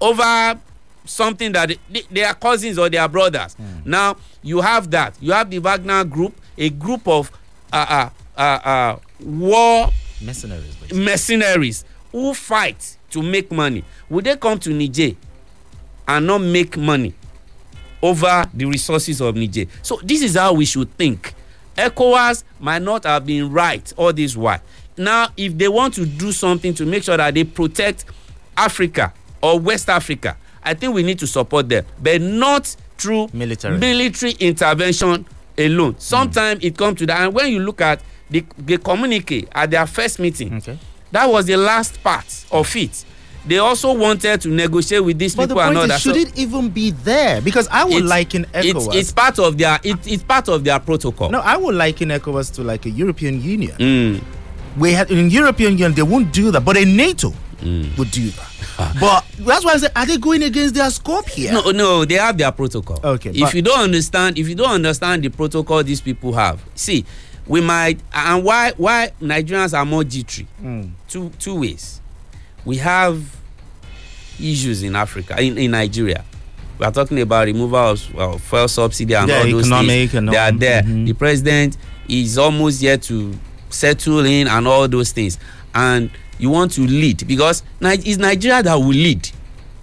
[0.00, 0.58] over
[1.04, 3.56] something that they, they are cousins or they are brothers.
[3.84, 5.14] Now you have that.
[5.20, 7.30] You have the Wagner group, a group of
[7.72, 9.90] uh, uh, uh, uh, war
[10.20, 10.76] Mercenaries.
[10.92, 13.84] mercenaries who fight to make money.
[14.10, 15.16] Would they come to Niger
[16.06, 17.14] and not make money
[18.02, 19.66] over the resources of Niger?
[19.82, 21.34] So this is how we should think.
[21.76, 24.60] ECOWAS might not have been right all this while.
[24.96, 28.04] Now, if they want to do something to make sure that they protect
[28.56, 33.78] Africa or West Africa, I think we need to support them, but not through military,
[33.78, 35.26] military intervention
[35.58, 35.96] alone.
[35.98, 37.20] Sometimes it comes to that.
[37.22, 38.00] And when you look at
[38.30, 40.60] the, the communique at their first meeting,
[41.10, 43.04] that was the last part of it.
[43.44, 46.14] They also wanted to negotiate with these But the people and point all is, should
[46.14, 47.40] So it even be there?
[47.40, 48.94] Because I would it's- liken it's, ECOWAS.
[48.94, 51.30] it's part of their it, it's part of their protocol.
[51.30, 53.76] no, I would liken ECOWAS to like a European Union.
[53.78, 54.20] Mm.
[54.78, 57.32] We had in European Union they won't do that, but in NATO
[57.62, 57.96] Mm.
[57.96, 58.96] would do that.
[59.00, 61.52] but that's why I said, are they going against their scope here?
[61.52, 62.98] No, no, they have their protocol.
[63.04, 67.04] Okay, If you don't understand, if you don't understand the protocol these people have, see,
[67.46, 70.48] we might and why why Nigerians are more jittery.
[70.60, 70.90] Mm.
[71.08, 72.00] Two two ways.
[72.64, 73.22] We have
[74.40, 76.24] issues in Africa, in, in Nigeria.
[76.78, 80.14] We are talking about removal of well, fuel subsidy and Yeah, all those economic things.
[80.14, 80.82] and they are there.
[80.82, 81.06] Mhm.
[81.06, 81.76] The president
[82.08, 83.34] is almost yet to
[83.70, 85.38] settle in and all those things.
[85.74, 89.28] And you want to lead because Ni- it's Nigeria that will lead.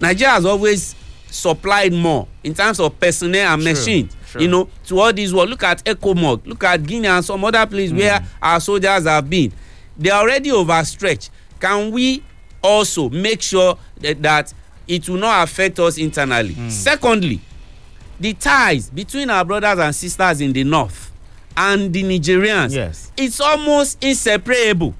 [0.00, 0.94] Nigeria has always
[1.30, 4.16] supplied more in terms of personnel and True, machines.
[4.30, 4.42] true.
[4.42, 5.48] You know, to all these world.
[5.48, 9.52] Look at ECOMOG, look at Guinea and some other places where our soldiers have been.
[9.96, 11.30] They are already overstretched.
[11.60, 12.22] Can we
[12.62, 14.52] also make sure that, that
[14.86, 16.54] it will not affect us internally?
[16.70, 17.40] Secondly,
[18.18, 21.10] the ties between our brothers and sisters in the north
[21.56, 23.10] and the Nigerians, Yes.
[23.16, 24.94] it's almost inseparable.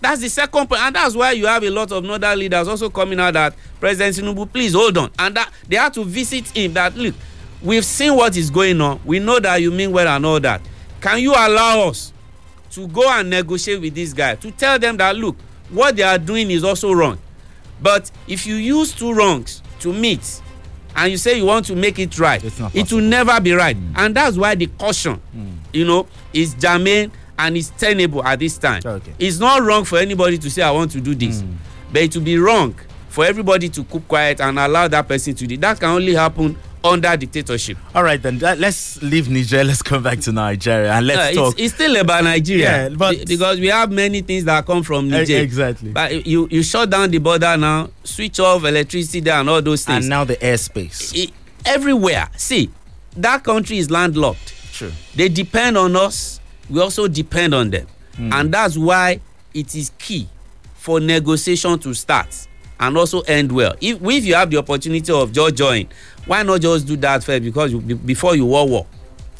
[0.00, 2.90] That's the second point, and that's why you have a lot of northern leaders also
[2.90, 6.74] coming out that President Tinubu, please hold on, and that they have to visit him.
[6.74, 7.14] That look,
[7.62, 9.00] we've seen what is going on.
[9.06, 10.60] We know that you mean well and all that.
[11.00, 12.12] Can you allow us
[12.72, 15.36] to go and negotiate with this guy to tell them that look,
[15.74, 17.18] what they are doing is also wrong.
[17.82, 20.40] But if you use two wrongs to meet,
[20.96, 24.14] and you say you want to make it right, it will never be right, and
[24.14, 25.20] that's why the caution,
[25.72, 28.80] you know, is germane and is tenable at this time.
[29.18, 31.42] It's not wrong for anybody to say I want to do this,
[31.92, 32.74] but it will be wrong
[33.08, 35.56] for everybody to keep quiet and allow that person to do.
[35.56, 37.78] That can only happen under dictatorship.
[37.94, 39.64] All right, then that, let's leave Niger.
[39.64, 41.58] Let's come back to Nigeria and let's it's, talk.
[41.58, 42.62] it's still about Nigeria.
[42.62, 45.38] Yeah, but- because we have many things that come from Niger.
[45.38, 45.92] Exactly.
[45.92, 49.84] But you you shut down the border now, switch off electricity there and all those
[49.84, 50.04] things.
[50.04, 51.12] and now the airspace.
[51.18, 51.32] I-
[51.64, 52.28] everywhere.
[52.36, 52.70] See,
[53.16, 54.52] that country is landlocked.
[54.74, 54.92] True.
[55.14, 56.40] They depend on us.
[56.68, 58.32] We also depend on them, Hmm.
[58.32, 59.20] and that's why
[59.54, 60.28] it is key
[60.74, 62.28] for negotiation to start
[62.80, 63.74] and also end well.
[63.80, 65.88] If if you have the opportunity of just join,
[66.26, 67.42] why not just do that first?
[67.44, 68.86] Because you, before you war war.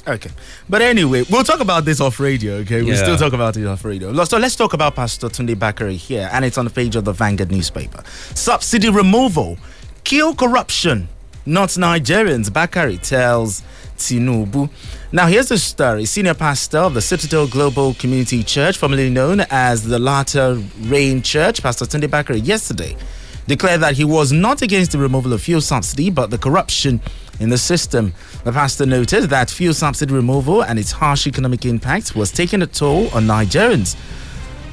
[0.07, 0.30] Okay.
[0.68, 2.82] But anyway, we'll talk about this off radio, okay?
[2.82, 3.03] We'll Yeah.
[3.03, 4.12] still talk about it off radio.
[4.24, 7.12] So let's talk about Pastor Tunde Bakare here, and it's on the page of the
[7.12, 8.03] Vanguard newspaper.
[8.35, 9.57] Subsidy removal,
[10.05, 11.09] kill corruption,
[11.47, 13.62] not Nigerians, Bakare tells
[13.97, 14.68] Tinubu.
[15.11, 16.05] Now, here's the story.
[16.05, 21.62] Senior pastor of the Citadel Global Community Church, formerly known as the Latter Rain Church,
[21.62, 22.95] Pastor Tunde Bakare, yesterday
[23.47, 27.01] declared that he was not against the removal of fuel subsidy, but the corruption
[27.40, 28.12] in the system.
[28.45, 32.66] The pastor noted that fuel subsidy removal and its harsh economic impact was taking a
[32.66, 33.97] toll on Nigerians.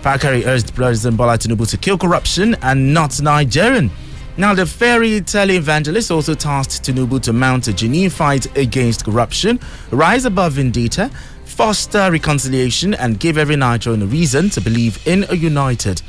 [0.02, 3.92] Bakare urged President Bola Tinubu to kill corruption and not Nigerian.
[4.38, 9.60] Now, the fairy televangelist also tasked Tinubu to mount a genuine fight against corruption,
[9.92, 11.12] rise above vendetta,
[11.46, 16.02] foster reconciliation, and give every Nigerian a reason to believe in a united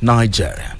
[0.00, 0.75] Nigeria.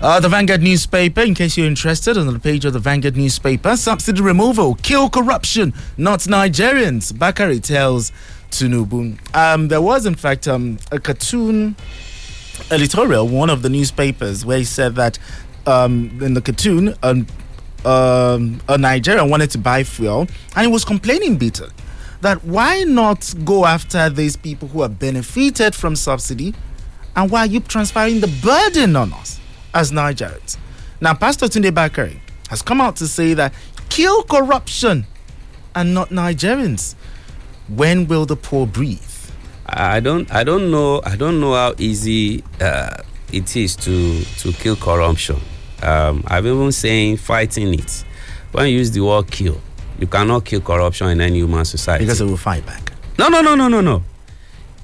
[0.00, 3.76] Uh, the Vanguard newspaper, in case you're interested, on the page of the Vanguard newspaper,
[3.76, 7.12] subsidy removal, kill corruption, not Nigerians.
[7.12, 8.12] Bakare tells
[8.50, 9.18] Tinubu.
[9.34, 11.74] Um, there was, in fact, um, a cartoon
[12.70, 15.18] editorial, one of the newspapers, where he said that
[15.66, 16.94] um, in the cartoon,
[17.84, 21.72] um, a Nigerian wanted to buy fuel and he was complaining bitterly
[22.20, 26.54] that why not go after these people who have benefited from subsidy
[27.14, 29.37] and why are you transferring the burden on us
[29.74, 30.56] as Nigerians?
[31.00, 33.52] Now, Pastor Tunde Bakare has come out to say that
[33.88, 35.06] kill corruption
[35.74, 36.94] and not Nigerians.
[37.68, 39.02] When will the poor breathe?
[39.66, 43.02] I don't I don't know I don't know how easy uh,
[43.32, 45.36] it is to to kill corruption.
[45.82, 48.04] Um, I've even saying fighting it.
[48.52, 49.60] When you use the word kill,
[49.98, 52.04] you cannot kill corruption in any human society.
[52.04, 52.92] Because it will fight back.
[53.18, 54.02] No, no, no, no, no, no.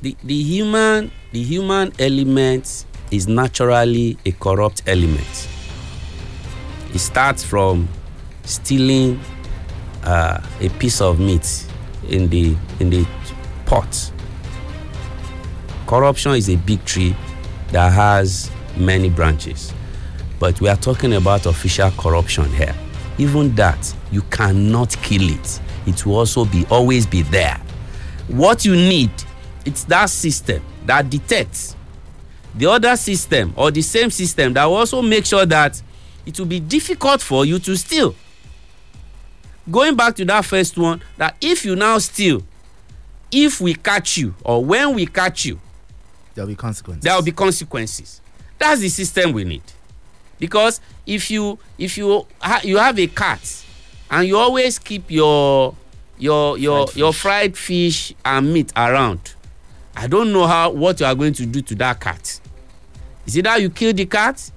[0.03, 2.85] The the human the human element
[3.15, 5.49] is naturally a corrupt element.
[6.93, 7.89] It starts from
[8.45, 9.21] stealing
[10.03, 11.67] uh, a piece of meat
[12.09, 13.07] in the in the
[13.67, 14.13] pot.
[15.87, 17.17] Corruption is a big tree
[17.73, 19.73] that has many branches,
[20.39, 22.75] but we are talking about official corruption here.
[23.19, 25.61] Even that you cannot kill it.
[25.87, 27.61] It will also be always be there.
[28.29, 29.11] What you need
[29.65, 31.77] it's that system that detects
[32.57, 35.81] the other system or the same system that will also make sure that
[36.27, 38.15] it will be difficult for you to steal.
[39.71, 42.43] Going back to that first one that if you now steal
[43.33, 45.59] if we catch you or when we catch you
[46.35, 47.03] There'll be consequences.
[47.03, 48.21] there will be consequences.
[48.59, 49.63] That's the system we need.
[50.39, 53.65] Because if you if you ha you have a cat
[54.11, 55.75] and you always keep your
[56.19, 59.35] your your your fried fish and meat around
[59.97, 62.41] i don't know how what you are going to do to that cat
[63.27, 64.51] is either you kill the cat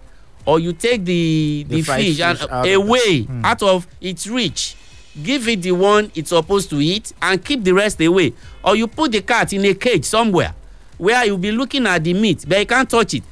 [0.46, 3.24] or you take the The the, fish, and fish out away.
[3.24, 3.46] Hmm.
[3.46, 4.76] out of its reach
[5.24, 8.88] give it the one it's supposed to eat and keep the rest away or you
[8.88, 10.54] put the cat in a cage somewhere
[10.98, 13.24] where you'll be looking at the meat but you can't touch it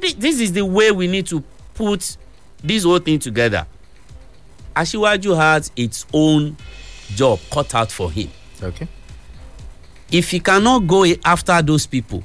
[0.00, 1.40] Thi- this is the way we need to
[1.74, 2.16] put
[2.64, 3.64] this whole thing together
[4.74, 6.56] asiwaju has its own
[7.14, 8.28] job cut out for him
[8.62, 8.88] Okay.
[10.10, 12.22] if he cannot go after those people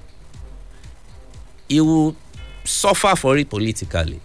[1.70, 2.16] he will
[2.66, 4.20] suffer for it politically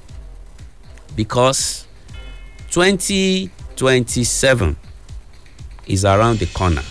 [1.14, 1.86] because
[2.70, 4.76] 2027
[5.86, 6.82] is around the corner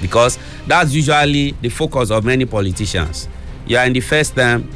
[0.00, 3.28] because that's usually the focus of many politicians.
[3.66, 4.68] You are in the first term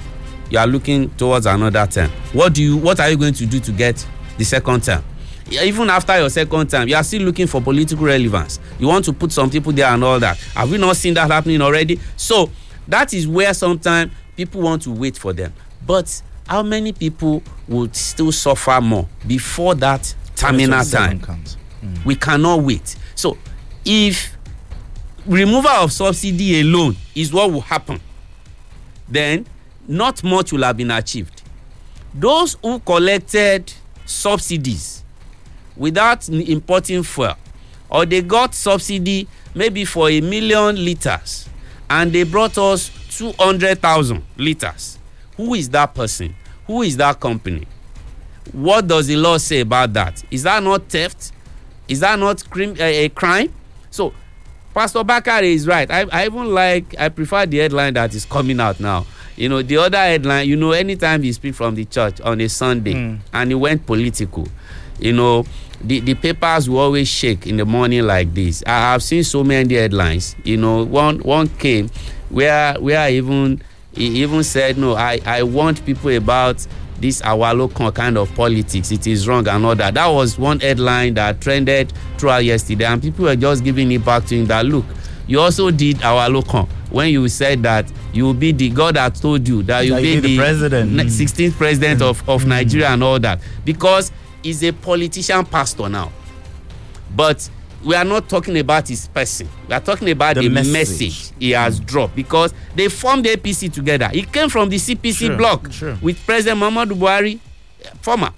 [0.48, 2.10] you are looking towards another term.
[2.32, 4.06] What do you what are you going to do to get
[4.38, 5.02] the second term?
[5.50, 8.58] Even after your second term you are still looking for political relevance.
[8.78, 10.38] You want to put some people there and all that.
[10.54, 12.00] Have we not seen that happening already?
[12.16, 12.50] So
[12.88, 15.52] that is where sometimes people want to wait for them
[15.86, 21.20] but how many people would still suffer more before that terminal time?
[21.20, 21.56] comes.
[22.04, 22.96] we cannot wait.
[23.14, 23.36] So
[23.84, 24.36] if
[25.26, 28.00] removal of subsidy alone is what will happen
[29.08, 29.46] then
[29.88, 31.42] not much will have been achieved.
[32.14, 33.72] Those who collected
[34.04, 35.04] subsidies
[35.76, 37.34] without importing fuel
[37.90, 41.48] or they got subsidy maybe for a million litres
[41.90, 44.95] and they brought us two hundred thousand litres
[45.36, 46.34] who is that person?
[46.66, 47.66] Who is that company?
[48.52, 50.22] What does the law say about that?
[50.30, 51.32] Is that not theft?
[51.88, 53.52] Is that not crim uh, a crime?
[53.90, 54.12] So
[54.74, 55.90] pastor Bakare is right.
[55.90, 59.06] I, I even like i prefer the headline that is coming out now.
[59.36, 62.48] You know the other headline you know anytime you speak from the church on a
[62.48, 63.18] sunday Mm.
[63.34, 64.48] and it went political
[64.98, 65.44] you know
[65.84, 68.62] the the papers will always shake in the morning like this.
[68.66, 70.34] I have seen so many headlines.
[70.42, 71.90] You know one one came
[72.30, 73.60] where where I even
[73.96, 76.64] he even said no i i warned people about
[76.98, 78.90] this awalokan kind of politics.
[78.90, 79.94] It is wrong and all that.
[79.94, 84.24] That was one headline that trended throughout yesterday and people were just giving it back
[84.26, 84.84] to him that look
[85.26, 86.68] you also did awalokan.
[86.90, 90.02] When you said that you will be the god that told you that you That
[90.02, 90.92] be the president.
[90.92, 91.04] Mm.
[91.04, 93.40] 16th president of of nigeria and all that.
[93.64, 96.12] Because he's a politician pastor now.
[97.14, 97.48] But
[97.86, 100.72] we are not talking about his person we are talking about The the, message.
[100.72, 101.32] message.
[101.38, 105.36] he has dropped because they formed the apc together he came from the cpc Sure,
[105.36, 105.96] block sure.
[106.02, 107.38] with president muhammadu buhari
[108.02, 108.30] former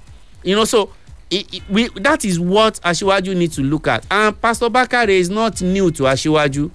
[0.45, 0.91] you know so
[1.33, 5.31] i i we that is what asiwaju need to look at and pastor bakare is
[5.31, 6.71] not new to asiwaju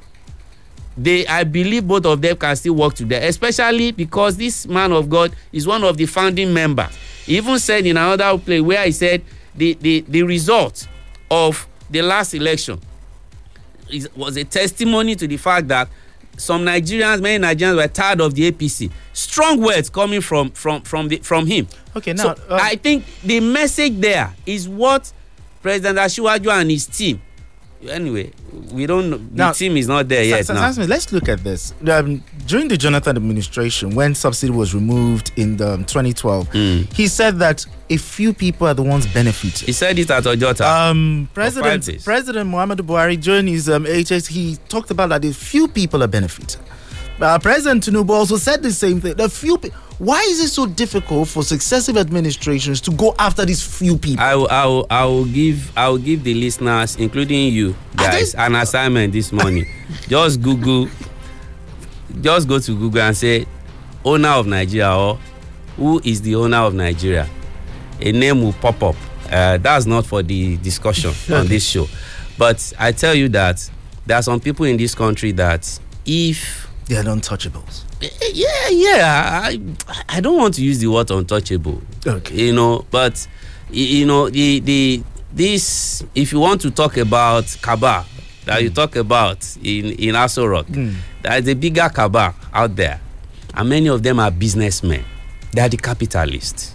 [0.98, 5.10] they i believe both of them can still work together especially because this man of
[5.10, 6.96] god is one of the founding members
[7.26, 9.22] he even said in another place where he said
[9.56, 10.88] the the the result
[11.32, 12.80] of the last election
[13.90, 15.88] is, was a testimony to the fact that
[16.36, 21.08] some nigerians many nigerians were tired of the apc strong words coming from from from
[21.08, 21.68] the from him.
[21.96, 25.14] Okay, now, so um, i think the message there is what
[25.62, 27.22] president asiwaju and his team
[27.90, 28.32] anyway
[28.72, 31.74] we don't know the team is not there yet now Smith, let's look at this.
[31.88, 36.52] Um, during the Jonathan administration, when subsidy was removed in the, um, 2012,
[36.94, 39.66] he said that a few people are the ones benefiting.
[39.66, 40.62] He said it at Ojota.
[40.66, 42.04] Um, President.
[42.04, 46.08] President Muhammadu Buhari during his um, HS, he talked about that a few people are
[46.08, 46.62] benefiting.
[47.22, 49.14] Uh, President Tinubu also said the same thing.
[49.16, 49.70] The few pe-
[50.04, 54.24] why is it so difficult for successive administrations to go after these few people?
[54.24, 58.36] I will, I will, I will give I will give the listeners, including you guys,
[58.36, 59.66] an assignment this morning.
[60.10, 60.90] just Google,
[62.22, 63.46] just go to Google and say
[64.04, 65.18] owner of Nigeria or
[65.78, 67.30] who is the owner of Nigeria,
[68.02, 68.96] a name will pop up.
[69.32, 71.88] Uh, that's not for the discussion on this show.
[72.38, 73.70] But I tell you that
[74.06, 77.83] there are some people in this country that if they are untouchables.
[78.34, 79.42] Yeah, yeah.
[79.44, 79.60] I
[80.10, 81.82] I don't want to use the word untouchable.
[82.06, 82.48] Okay.
[82.48, 83.28] You know, but
[83.70, 88.06] you know the the this if you want to talk about Kaba
[88.46, 88.76] that you hmm.
[88.76, 90.92] talk about in in Aso Rock, hmm.
[91.22, 93.00] there is a bigger Kaba out there,
[93.54, 95.04] and many of them are businessmen.
[95.52, 96.74] They are the capitalists.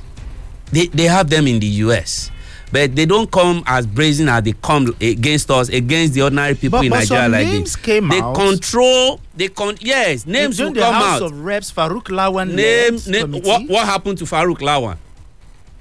[0.72, 2.30] They they have them in the U.S.
[2.70, 6.78] But they don't come as brazen as they come against us, against the ordinary people
[6.80, 7.76] But- in but Nigeria some like names this.
[7.76, 8.34] came they out.
[8.34, 9.20] control.
[9.34, 9.76] They con.
[9.80, 13.86] Yes, names will the come House out of Reps, Farouk Lawan name, name what, what
[13.86, 14.96] happened to Farouk Lawan?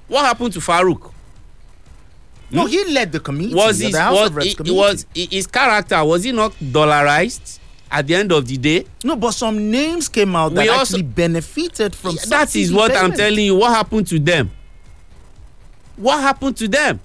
[0.07, 1.11] What happened to Farouk?
[2.49, 2.67] No, hmm?
[2.69, 3.53] he led the committee.
[3.53, 4.75] Was the his House was, of Reps committee.
[4.75, 7.59] was his character was he not dollarized
[7.91, 8.85] at the end of the day?
[9.03, 12.15] No, but some names came out that We also- actually benefited from.
[12.29, 13.55] that is what I'm telling you.
[13.55, 14.51] What happened to them?
[15.97, 16.99] What happened to them?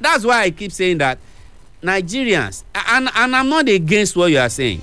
[0.00, 1.18] That's why I keep saying that
[1.82, 4.80] Nigerians and and I'm not against what you are saying.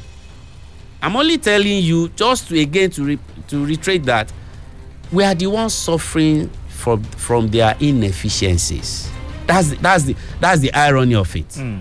[1.01, 4.31] I'm only telling you just to again to re, to reiterate that
[5.11, 9.09] we are the ones suffering from from their inefficiencies.
[9.47, 11.53] That's the, that's the that's the irony of it.
[11.53, 11.79] Hmm.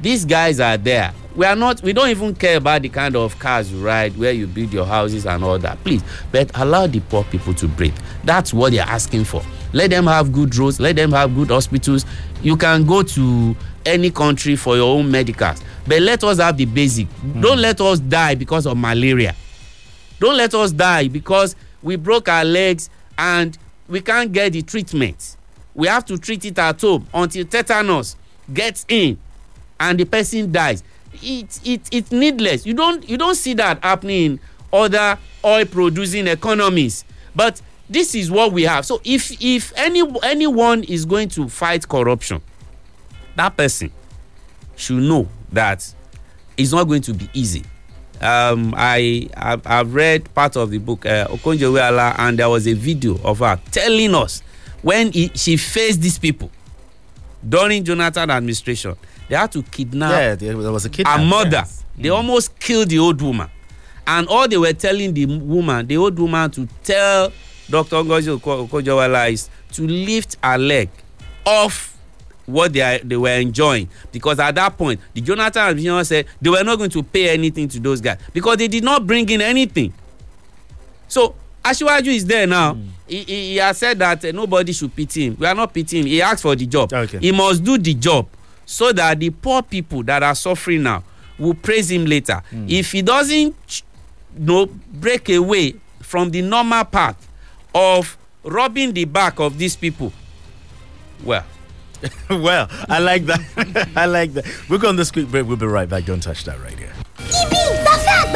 [0.00, 1.12] These guys are there.
[1.34, 1.82] We are not.
[1.82, 4.84] We don't even care about the kind of cars you ride, where you build your
[4.84, 5.82] houses and all that.
[5.84, 7.96] Please, but allow the poor people to breathe.
[8.24, 9.42] That's what they're asking for.
[9.72, 10.78] Let them have good roads.
[10.80, 12.04] Let them have good hospitals.
[12.42, 13.56] You can go to
[13.86, 17.08] any country for your own medicals, but let us have the basic.
[17.40, 19.34] Don't let us die because of malaria.
[20.20, 23.56] Don't let us die because we broke our legs and
[23.88, 25.36] we can't get the treatment.
[25.74, 28.16] We have to treat it at home until tetanus
[28.52, 29.18] gets in
[29.80, 30.84] and the person dies.
[31.14, 32.64] It, it, it's needless.
[32.66, 34.40] You don't, you don't see that happening in
[34.72, 37.04] other oil producing economies.
[37.34, 37.60] But
[37.92, 38.86] this is what we have.
[38.86, 42.40] So if, if any, anyone is going to fight corruption,
[43.36, 43.90] that person
[44.76, 45.86] should know that
[46.56, 47.64] it's not going to be easy.
[48.20, 52.72] Um, I I've, I've read part of the book uh, Okonjo-Iweala, and there was a
[52.72, 54.42] video of her telling us
[54.80, 56.50] when he, she faced these people
[57.46, 58.94] during Jonathan administration.
[59.28, 61.06] They had to kidnap Yeah, there, was a kid.
[61.06, 61.64] her mother.
[61.98, 63.50] They almost killed the old woman,
[64.06, 67.32] and all they were telling the woman, the old woman, to tell
[67.72, 67.96] Dr.
[68.04, 70.88] Ngozi Oko- Okonjo-Iweala is to lift her leg
[71.46, 71.96] off
[72.46, 76.26] what they are, they were enjoying because at that point the Jonathan and administration said
[76.40, 79.28] they were not going to pay anything to those guys because they did not bring
[79.30, 79.92] in anything.
[81.08, 82.76] So Asiwaju is there now.
[83.06, 85.36] He, he, he has said that uh, nobody should pity him.
[85.38, 86.08] We are not pitying him.
[86.08, 86.92] He asked for the job.
[86.92, 87.18] Okay.
[87.20, 88.26] He must do the job
[88.66, 91.04] so that the poor people that are suffering now
[91.38, 92.42] will praise him later.
[92.52, 93.84] If he doesn't ch-
[94.36, 97.16] no break away from the normal path
[97.74, 100.12] of rubbing the back of these people,
[101.24, 101.44] well,
[102.30, 103.92] well, I like that.
[103.96, 104.44] I like that.
[104.68, 105.46] We're going to this quick break.
[105.46, 106.04] We'll be right back.
[106.04, 106.88] Don't touch that radio.
[107.18, 107.61] ibi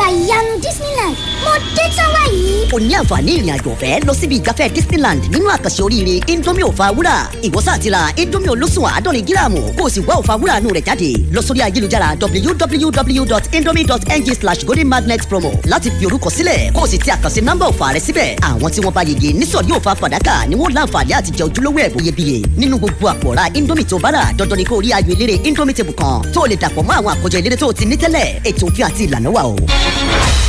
[0.06, 1.16] àgbà ìyanu disneyland.
[1.44, 2.68] Mo dé tán wáyé.
[2.72, 6.86] o ní àǹfààní ìrìn àjò ọ̀fẹ́ lọ síbi ìgbafẹ́ disneyland nínú àkànṣe oríire indomie òfa
[6.96, 9.60] wúrà ìwọ́sà àti ra indomie olóṣùn àádọ́rin gíráàmù.
[9.78, 11.10] Kó o sì wá òfa wúrà nù rẹ̀ jáde.
[11.34, 16.72] Lọ sórí ayélujára www.indomie.ng slash golden magnet promo láti fi orúkọ sílẹ̀.
[16.74, 18.36] Kó o sì ti àkànṣe nọ́mbà òfa rẹ síbẹ̀.
[18.40, 22.02] Àwọn tí wọ́n bá yege nísọ̀rí òfa fàdákà ni wọ́n láǹfààní àti jẹ ojúlówó ẹ̀bùn
[22.04, 22.38] iyebíye.
[22.58, 25.36] Nínú gbogbo àpò ọ̀rá indomie tó bá rà dandan ni kó o rí ayò eléré
[25.48, 26.22] indomie table kan.
[26.34, 28.40] Tó o lè dàpọ̀ mọ́ àwọn àkójọ eléré tó o ti ní tẹ́lẹ̀.
[28.48, 29.56] Ètò òfin àti ìlànà wà o.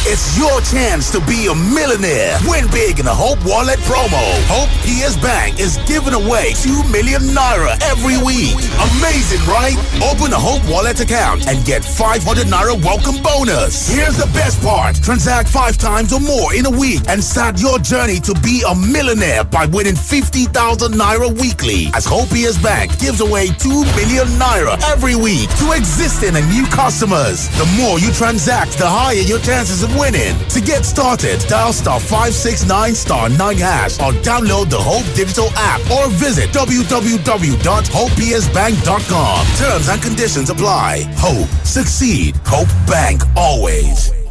[0.10, 2.40] It's your chance to be a millionaire.
[2.48, 4.24] Win big in the Hope Wallet promo.
[4.48, 8.56] Hope PS Bank is giving away 2 million naira every week.
[8.96, 9.76] Amazing, right?
[10.00, 13.92] Open a Hope Wallet account and get 500 naira welcome bonus.
[13.92, 14.96] Here's the best part.
[15.04, 18.74] Transact 5 times or more in a week and start your journey to be a
[18.74, 20.56] millionaire by winning 50,000
[20.96, 21.92] naira weekly.
[21.92, 26.64] As Hope PS Bank gives away 2 million naira every week to existing and new
[26.72, 27.52] customers.
[27.60, 30.36] The more you transact, the higher your chances of winning.
[30.50, 35.82] To get started, dial star 569 star 9 hash or download the Hope Digital app
[35.92, 39.46] or visit www.hopepsbank.com.
[39.58, 41.04] Terms and conditions apply.
[41.18, 42.36] Hope, succeed.
[42.46, 44.27] Hope Bank always.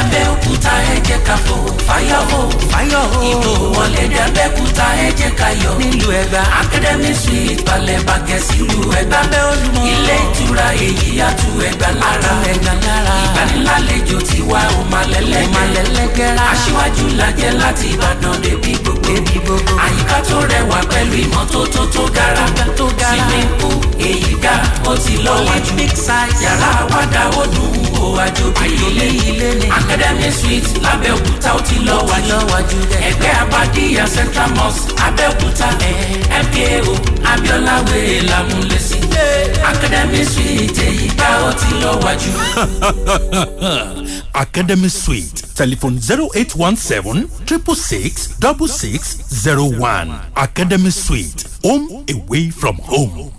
[0.00, 1.56] Abẹ́òkúta ẹ jẹ́ ká fò.
[1.86, 2.38] Fáyọ̀ hó
[2.70, 5.74] fáyọ̀ hó ìbò wọlé dé Abẹ́òkúta ẹ jẹ́ ká yọ̀.
[5.80, 6.42] Nílùú Ẹ̀gbá.
[6.60, 9.18] Academy Suite balẹ̀ bàgẹ́ sílùú Ẹ̀gbá.
[9.32, 12.32] Bẹ́ olùmọ̀ ilé ìtura èyí yàtú Ẹ̀gbá lára.
[12.52, 13.14] Ẹ̀gbá lára.
[13.24, 15.06] Ìgbanilálejò tiwa ò máa
[15.74, 19.72] lẹ́lẹ́gẹ́rẹ́ aṣíwájú lajẹ́ láti Ìbàdàn débi gbogbo.
[19.84, 22.44] Àyíká tó rẹwà pẹ̀lú ìmọ́tótó tó gara
[23.08, 23.76] swimming pool
[24.08, 24.54] èyí ga
[24.90, 25.72] ó ti lọ́wọ́jú
[26.42, 27.72] yàrá àwàdà ó dùn
[28.02, 29.66] ó àjòbí ilé ilé ní.
[29.78, 32.78] academy suite lábẹ́òkúta ó ti lọ wájú.
[33.08, 35.68] ẹgbẹ́ abadíyà central mosque abẹ́òkúta.
[36.42, 36.92] mko
[37.32, 38.98] abiola wèrè lámúlẹ́sí.
[39.72, 42.30] academy suite èyí gbà ó ti lọ wájú.
[44.38, 45.42] Academy Suite.
[45.54, 50.20] Telephone 0817 666 6601.
[50.36, 51.44] Academy Suite.
[51.64, 53.32] Home away from home.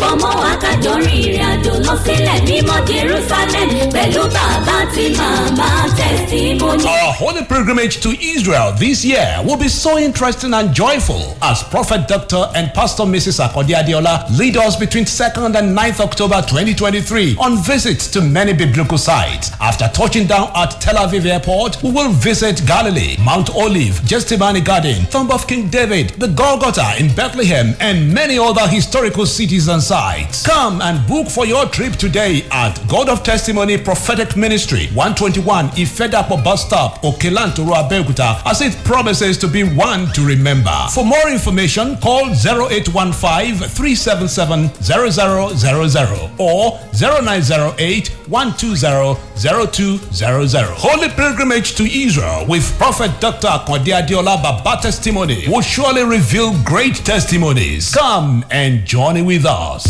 [0.00, 5.68] Darapọ̀ mọ́ wa kájọ rin ìrìn àjò lọ sílẹ̀ mímọ́ jerusalem pẹ̀lú bàbá àti màmá
[5.98, 6.84] testimony.
[6.86, 12.08] Our holy pilgrimage to Israel this year will be so interesting and joyful as Prophet
[12.08, 12.42] Dr.
[12.54, 13.38] and Pastor Mrs.
[13.46, 18.98] Akodi Adiola lead us between 2nd and 9th October 2023 on visits to many biblical
[18.98, 19.50] sites.
[19.60, 25.06] After touching down at Tel Aviv Airport, we will visit Galilee, Mount Olive, Gethsemane Garden,
[25.06, 30.46] Tomb of King David, the Golgotha in Bethlehem, and many other historical cities and sites.
[30.46, 36.42] Come and book for your trip today at God of Testimony Prophetic Ministry, 121 Ifedapo
[36.42, 40.74] Bus Stop, Okelantoro Abeokuta, as it promises to be one to remember.
[40.92, 50.74] For more information, call 0815 377 0000 or 0908 120 0200.
[50.76, 53.48] Holy pilgrimage to Israel with Prophet Dr.
[53.48, 57.94] Akwadi Adiola Baba Testimony will surely reveal great testimonies.
[57.94, 59.84] Come and journey with us.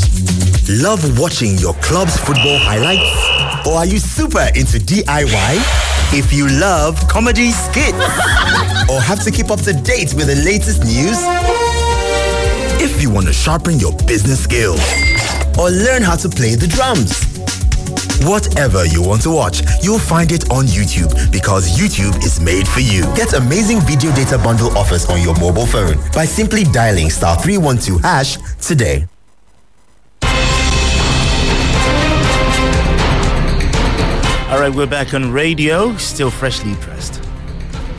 [0.68, 3.66] Love watching your club's football highlights?
[3.66, 5.58] Or are you super into DIY?
[6.16, 7.92] If you love comedy skits
[8.90, 11.18] or have to keep up to date with the latest news?
[12.82, 14.80] If you want to sharpen your business skills
[15.58, 17.33] or learn how to play the drums?
[18.24, 22.80] Whatever you want to watch, you'll find it on YouTube because YouTube is made for
[22.80, 23.02] you.
[23.14, 28.00] Get amazing video data bundle offers on your mobile phone by simply dialing star 312
[28.00, 29.06] hash today.
[34.48, 37.13] All right, we're back on radio, still freshly pressed.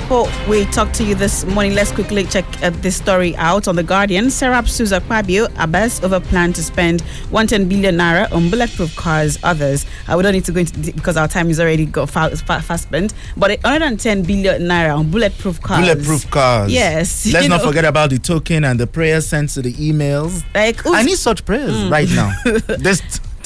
[0.07, 3.75] Before we talk to you this morning, let's quickly check uh, this story out on
[3.75, 4.25] The Guardian.
[4.25, 7.01] Serap sues Akpabio, Abbas over plan to spend
[7.31, 9.87] 110 billion naira on bulletproof cars, others.
[10.07, 12.61] Uh, we don't need to go into because our time is already got fa- fa-
[12.61, 13.15] fast spent.
[13.35, 15.81] But 110 billion naira on bulletproof cars.
[15.83, 16.71] Bulletproof cars.
[16.71, 17.25] Yes.
[17.33, 17.67] Let's not know.
[17.67, 20.43] forget about the token and the prayers sent to the emails.
[20.53, 21.91] Like, I need such prayers Mm.
[21.91, 22.31] right now.
[22.77, 23.01] this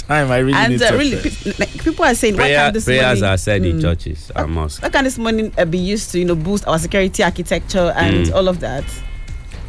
[0.10, 2.58] time, I really and need uh, such really, pe- like, people are saying, why Prayer,
[2.58, 3.82] can't this prayers money, are said in Mm.
[3.82, 4.82] churches and mosques.
[4.82, 8.26] Why can this money uh, be used to, you know, boost our security architecture and
[8.28, 8.34] Mm.
[8.36, 8.84] all of that?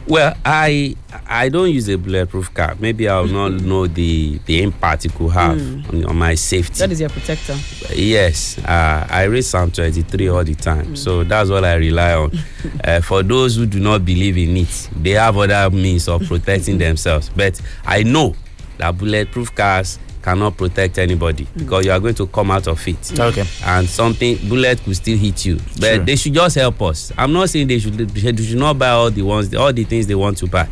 [0.09, 0.97] Well, I
[1.29, 2.75] I don't use a bulletproof car.
[2.81, 5.89] Maybe I will not know the the impact it could have Mm.
[5.93, 6.79] on, on my safety.
[6.79, 7.55] That is your protector.
[7.95, 10.99] Yes, uh, I read Psalm 23 all the time, Mm.
[10.99, 12.33] so that's what I rely on.
[12.85, 16.79] uh, for those who do not believe in it, they have other means of protecting
[16.87, 17.31] themselves.
[17.37, 18.35] But I know
[18.79, 23.19] that bulletproof cars cannot protect anybody because you are going to come out of it.
[23.19, 23.45] Okay.
[23.65, 25.57] And something bullet could still hit you.
[25.81, 26.05] But True.
[26.05, 27.13] they should just help us.
[27.17, 30.07] I'm not saying they should they should not buy all the ones all the things
[30.07, 30.69] they want to buy.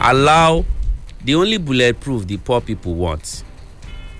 [0.00, 0.64] Allow
[1.24, 3.42] the only bulletproof the poor people want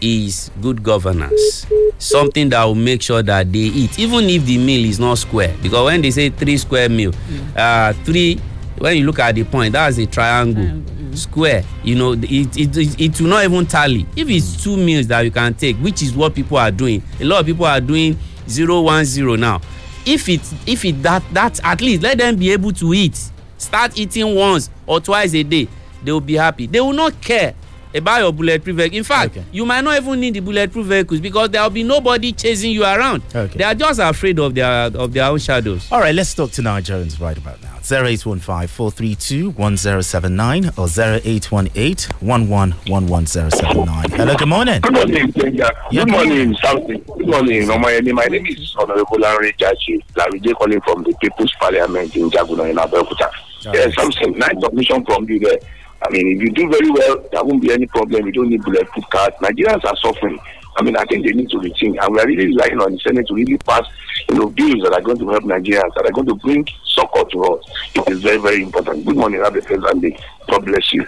[0.01, 1.67] is good governance
[1.99, 5.55] something that will make sure that they eat even if the meal is not square
[5.63, 7.13] because when they say three square meal
[7.57, 8.37] uh, three
[8.79, 10.83] when you look at the point that's a triangle
[11.17, 14.07] square you know it, it it it will not even tally.
[14.17, 17.25] If it's two meals that you can take which is what people are doing a
[17.25, 18.17] lot of people are doing
[18.49, 19.61] zero one zero now.
[20.07, 23.19] If it if it that that at least let them be able to eat.
[23.59, 25.69] Start eating once or twice a day
[26.03, 26.67] they will be happy.
[26.67, 27.55] They will not care
[27.95, 28.99] about your bulletproof vehicle.
[28.99, 32.33] In fact you might not even need the bulletproof vehicles because there will be nobody
[32.33, 33.23] chasing you around.
[33.35, 33.57] Okay.
[33.57, 35.91] they are just afraid of their of their own shadows.
[35.91, 37.64] All right, let's talk to Nigerians right about now.
[37.85, 44.11] 0815 432 1079 or 0818 1111079.
[44.17, 44.81] Hello, good morning.
[44.81, 45.71] Good morning, Kenya.
[45.91, 47.05] Good morning, Southie.
[47.07, 48.13] Good morning, Omoyeni.
[48.15, 52.77] My name is Honorable Larry Jachi, Larry calling from the People's Parliament in Jaguna in
[52.77, 53.31] Abeokuta.
[53.71, 55.59] There's something nice submission from you there.
[56.07, 58.27] I mean, if you do very well, there won't be any problem.
[58.27, 59.33] You don't need bulletproof cars.
[59.43, 60.39] Nigerians are suffering.
[60.77, 62.99] I mean, I think they need to rethink, and we are really relying on the
[62.99, 63.85] Senate to really pass,
[64.29, 67.25] you know, bills that are going to help Nigerians, that are going to bring succor
[67.31, 67.65] to us.
[67.95, 69.05] It is very, very important.
[69.07, 70.19] Good morning, have a pleasant day.
[70.49, 71.07] God bless you.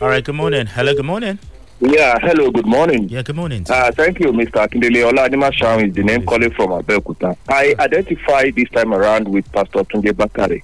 [0.00, 0.66] All right, good morning.
[0.66, 1.38] Hello, good morning.
[1.80, 3.08] Yeah, hello, good morning.
[3.08, 3.64] Yeah, good morning.
[3.70, 4.66] Uh, thank you, Mr.
[4.66, 5.08] Akindele.
[5.12, 7.36] Oladima Shaun is the name calling from Abeokuta.
[7.48, 10.60] I identify this time around with Pastor Tunde Bakare,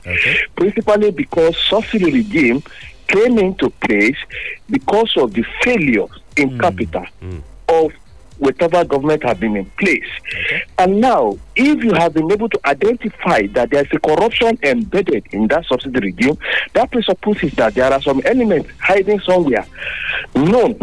[0.57, 2.65] principally because subsidy regime
[3.07, 4.17] came into place
[4.69, 6.07] because of the failure
[6.37, 7.07] in capital
[7.69, 7.93] of
[8.39, 10.09] whatever government have been in place.
[10.79, 15.49] And now, if you have been able to identify that there's a corruption embedded in
[15.49, 16.39] that subsidy regime,
[16.73, 19.67] that presupposes that there are some elements hiding somewhere
[20.35, 20.79] known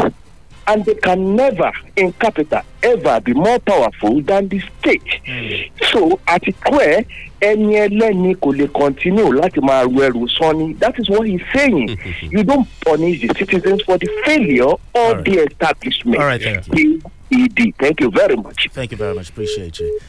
[0.66, 5.62] and they can never in capital ever be more powerful than the state hmm.
[5.92, 7.04] so àti kú ẹ
[7.40, 11.42] ẹni ẹlẹ́ni kò lè continue láti máa ru ẹrù sọ́ni that is what he is
[11.54, 11.98] saying
[12.34, 17.00] you don't punish the citizens for the failure of the establishment All right, thank you.
[17.32, 17.74] ED.
[17.78, 18.68] thank you very much.
[18.72, 19.30] Thank you very much.
[19.30, 20.00] Appreciate you.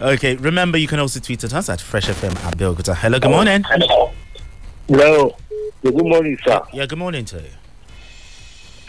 [0.00, 2.94] Okay, remember you can also tweet at us at Fresh FM Abeokuta.
[2.96, 3.64] Hello, good morning.
[4.88, 5.36] Hello.
[5.82, 6.60] Good morning, sir.
[6.72, 7.50] Yeah, good morning to you.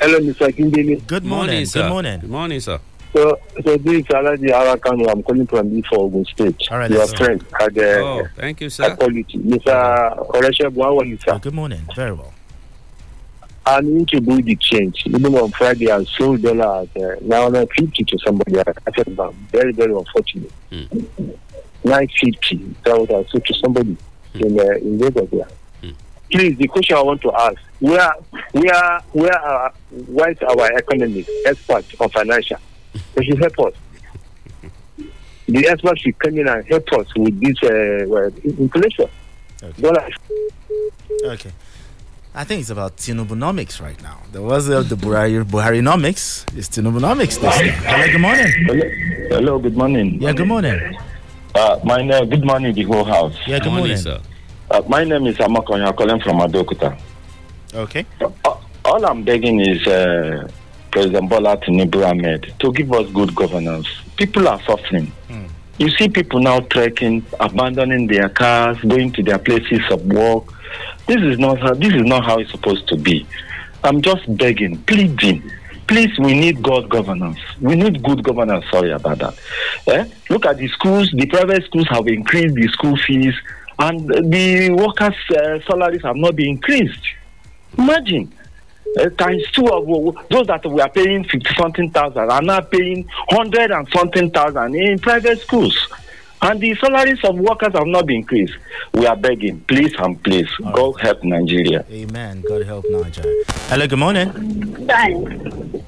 [0.02, 0.48] Hello, Mr.
[0.52, 1.06] Kindele.
[1.06, 1.66] Good morning.
[1.66, 1.84] sir.
[1.84, 2.20] Good morning.
[2.22, 2.80] Good morning, sir.
[3.14, 5.12] So, so this is Alaji Arakano.
[5.12, 6.56] I'm calling from B for Ogun State.
[6.72, 8.96] All right, Your let's friend had uh, Oh, thank you, sir.
[8.96, 9.38] quality.
[9.38, 10.28] Mr.
[10.30, 11.38] Oreshebu, how are you, sir?
[11.40, 11.82] Good morning.
[11.96, 12.34] Very well.
[13.66, 15.04] I need to do the change.
[15.06, 18.58] Even on Friday, I sold dollar at uh, 950 to somebody.
[18.60, 18.64] I
[18.98, 20.52] said, "Ma'am, very, very unfortunate.
[21.84, 22.76] 950.
[22.86, 23.98] That was I sold to somebody
[24.34, 25.48] in uh, in Lagos there.
[26.32, 28.12] Please, the question I want to ask: Where,
[28.54, 29.74] where, where are
[30.08, 32.58] where is our economists, experts on financial?
[33.16, 33.74] They should help us.
[35.48, 39.08] The experts should come in and help us with this uh, well, inflation.
[39.80, 40.10] Dollar
[41.26, 41.52] Okay.
[42.34, 44.20] I think it's about Tinubunomics right now.
[44.32, 46.58] There was uh, the Buhari Buharinomics.
[46.58, 47.68] It's Tinubunomics this time.
[47.84, 48.48] Hello, good morning.
[49.30, 50.22] Hello, good morning.
[50.22, 50.98] Yeah, good morning.
[51.54, 53.36] Uh, my name, good morning, the whole house.
[53.46, 53.98] Yeah, good morning.
[54.72, 56.98] Uh, my name is Amakonya, calling from Adokuta.
[57.74, 58.06] Okay.
[58.86, 60.50] All I'm begging is uh,
[60.92, 63.88] President Bola Tinubu Ahmed to give us good governance.
[64.16, 65.12] People are suffering.
[65.78, 70.44] You see people now trekking, abandoning their cars, going to their places of work.
[71.08, 73.26] This is not how, this is not how it's supposed to be.
[73.84, 75.52] I'm just begging, pleading.
[75.88, 77.40] Please, we need good governance.
[77.60, 78.64] We need good governance.
[78.72, 79.38] Sorry about that.
[79.88, 80.06] Eh?
[80.30, 81.10] Look at the schools.
[81.14, 83.34] The private schools have increased the school fees,
[83.82, 87.04] and the workers' uh, salaries have not been increased.
[87.78, 88.32] Imagine
[89.00, 89.86] uh, times two of
[90.30, 94.76] those that we are paying fifty something thousand are now paying hundred and something thousand
[94.76, 95.76] in private schools.
[96.44, 98.54] And the salaries of workers have not been increased.
[98.94, 101.86] We are begging, please and please, God help Nigeria.
[101.92, 102.44] Amen.
[102.48, 103.44] God help Nigeria.
[103.70, 104.28] Hello, good morning.
[104.90, 105.10] Hi.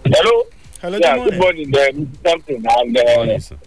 [0.06, 0.44] Hello.
[0.80, 2.08] Hello, yeah, good good morning, uh, Mr.
[2.24, 3.58] Sampson and uh, uh,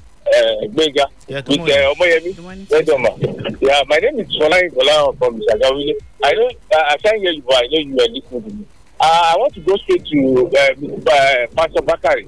[0.69, 1.07] Gbega.
[1.29, 2.35] Yeah, with uh, Omoyemi.
[2.67, 3.61] Wedoma.
[3.61, 5.95] Yeah, my name is Solai Gola from Shagawile.
[6.25, 8.67] I know uh, I can't hear you, but I know you are listening to me.
[9.01, 12.27] Uh, I want to go straight to uh, uh, Pastor Bakare.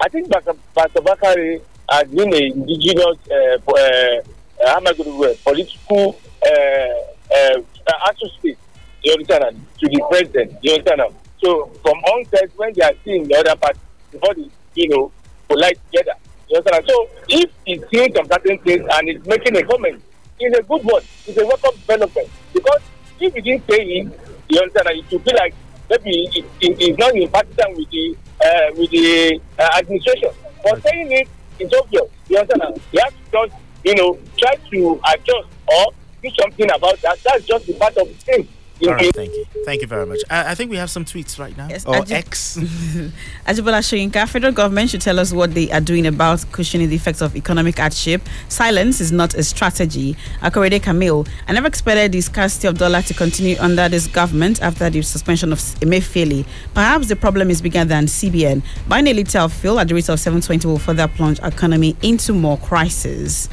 [0.00, 4.22] I think Pastor, Bakare has been an indigenous, uh, uh,
[4.66, 6.94] how am I going to word, political uh,
[7.34, 7.62] uh,
[8.10, 8.58] associate,
[9.02, 11.14] you understand, to the president, you understand.
[11.42, 13.78] So from onset, when they are seeing the other party,
[14.10, 15.12] before they, you know,
[15.48, 16.14] polite together,
[16.56, 16.84] understand.
[16.88, 20.02] So if he's seeing some certain things and he's making a comment,
[20.40, 21.02] it's a good one.
[21.26, 22.28] It's a welcome development.
[22.52, 22.80] Because
[23.20, 25.54] if he didn't say it, you understand, it would be like
[25.90, 30.30] maybe it, it, it's not in partisan with the uh, with the uh, administration.
[30.62, 31.28] But saying it
[31.58, 32.04] is obvious.
[32.28, 32.80] You understand?
[32.92, 35.92] You have to just, you know, try to adjust or
[36.22, 37.18] do something about that.
[37.24, 38.48] That's just the part of the thing.
[38.86, 39.44] All right, thank you.
[39.64, 40.20] Thank you very much.
[40.30, 41.68] I, I think we have some tweets right now.
[41.68, 42.56] Yes, oh, or Ajib- X.
[43.46, 47.20] Ajibola Shoyinka, federal government should tell us what they are doing about cushioning the effects
[47.20, 48.22] of economic hardship.
[48.48, 50.16] Silence is not a strategy.
[50.42, 54.88] Akorede Camille, I never expected the scarcity of dollar to continue under this government after
[54.88, 56.46] the suspension of Emefiele.
[56.74, 58.62] Perhaps the problem is bigger than CBN.
[58.88, 61.96] Buying a litre of fuel at the rate of 720 will further plunge our economy
[62.02, 63.48] into more crisis.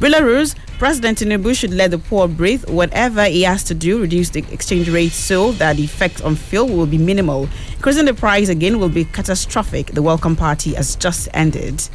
[0.00, 2.66] Belarus, President Tinubu should let the poor breathe.
[2.70, 6.66] Whatever he has to do, reduce the exchange rate so that the effect on fuel
[6.68, 7.50] will be minimal.
[7.74, 9.88] Increasing the price again will be catastrophic.
[9.88, 11.86] The welcome party has just ended.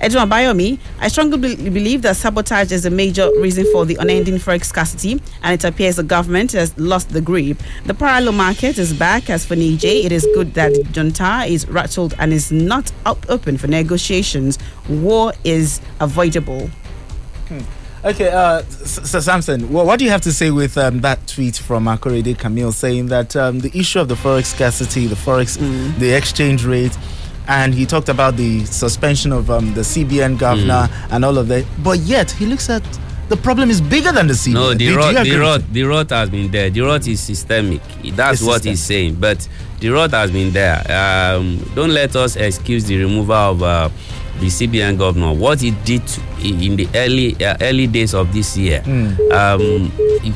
[0.00, 4.36] Edwin Bayomi, I strongly be- believe that sabotage is a major reason for the unending
[4.36, 7.58] forex scarcity, and it appears the government has lost the grip.
[7.86, 9.30] The parallel market is back.
[9.30, 13.58] As for Niger, it is good that junta is rattled and is not up open
[13.58, 14.60] for negotiations.
[14.88, 16.70] War is avoidable.
[18.04, 21.54] Okay, uh, Sir Samson, wha- what do you have to say with um, that tweet
[21.56, 25.56] from Akorede Camille saying that um, the issue of the forex scarcity, the forex,
[26.00, 26.96] the exchange rate,
[27.46, 31.64] and he talked about the suspension of um, the CBN governor and all of that,
[31.84, 32.82] but yet he looks at
[33.28, 34.52] the problem is bigger than the CBN.
[34.54, 36.68] No, the rot, the rot, the rot has been there.
[36.70, 37.80] The rot is systemic.
[38.16, 39.14] That's It's what he's saying.
[39.14, 39.48] But
[39.80, 40.78] the rot has been there.
[40.90, 43.88] Um, don't let us excuse the removal of uh,
[44.40, 45.32] the CBN governor.
[45.32, 46.02] What he did
[46.42, 48.82] in the early uh, early days of this year,
[49.32, 49.92] um,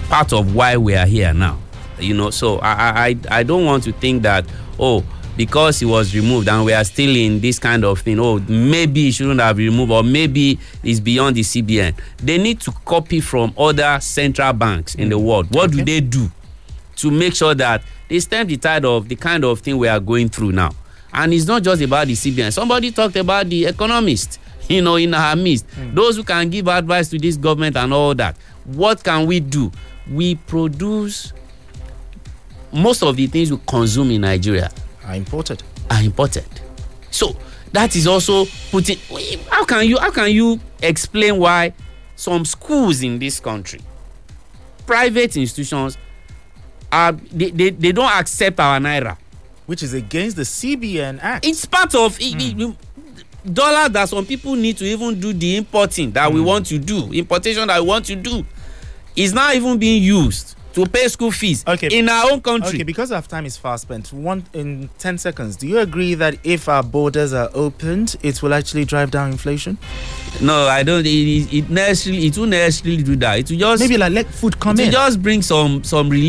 [0.09, 1.59] part of why we are here now.
[1.99, 4.45] You know, so I, I I I don't want to think that
[4.79, 5.03] oh
[5.37, 9.03] because he was removed and we are still in this kind of thing oh maybe
[9.05, 13.53] he shouldn't have removed or maybe it's beyond the cbn they need to copy from
[13.59, 16.31] other central banks in the world what do they do
[16.97, 20.01] to make sure that they stem the tide of the kind of thing we are
[20.01, 20.71] going through now
[21.17, 24.39] and it's not just about the cbn somebody talked about the economist
[24.69, 25.65] you know in our midst.
[25.71, 25.95] Hmm.
[25.95, 28.37] Those who can give advice to this government and all that.
[28.65, 29.71] What can we do?
[30.11, 31.33] We produce
[32.73, 34.71] most of the things we consume in nigeria
[35.05, 35.63] Are imported.
[35.91, 36.45] are imported.
[37.11, 37.37] So
[37.73, 38.99] that is also putting
[39.51, 41.73] how can you how can you explain why
[42.17, 43.81] some schools in this country
[44.87, 45.97] private institutions
[46.91, 49.17] are they, they, they don't accept our naira
[49.67, 53.53] which is against the cbn act it's part of it, it- hmm.
[53.53, 56.47] dollar that some people need to even do the importing that we hmm.
[56.47, 58.45] want to do importation that we want to do
[59.15, 61.89] is not even being used to pay school fees okay.
[61.91, 65.57] in our own country Okay, because our time is fast spent, one in 10 seconds,
[65.57, 69.79] do you agree that if our borders are opened, it will actually drive down inflation?
[70.41, 73.81] no i don't it, it, it necessarily it won't necessarily do that it will just
[73.81, 74.93] Maybe like let food come it will in.
[74.93, 76.27] just bring some some relief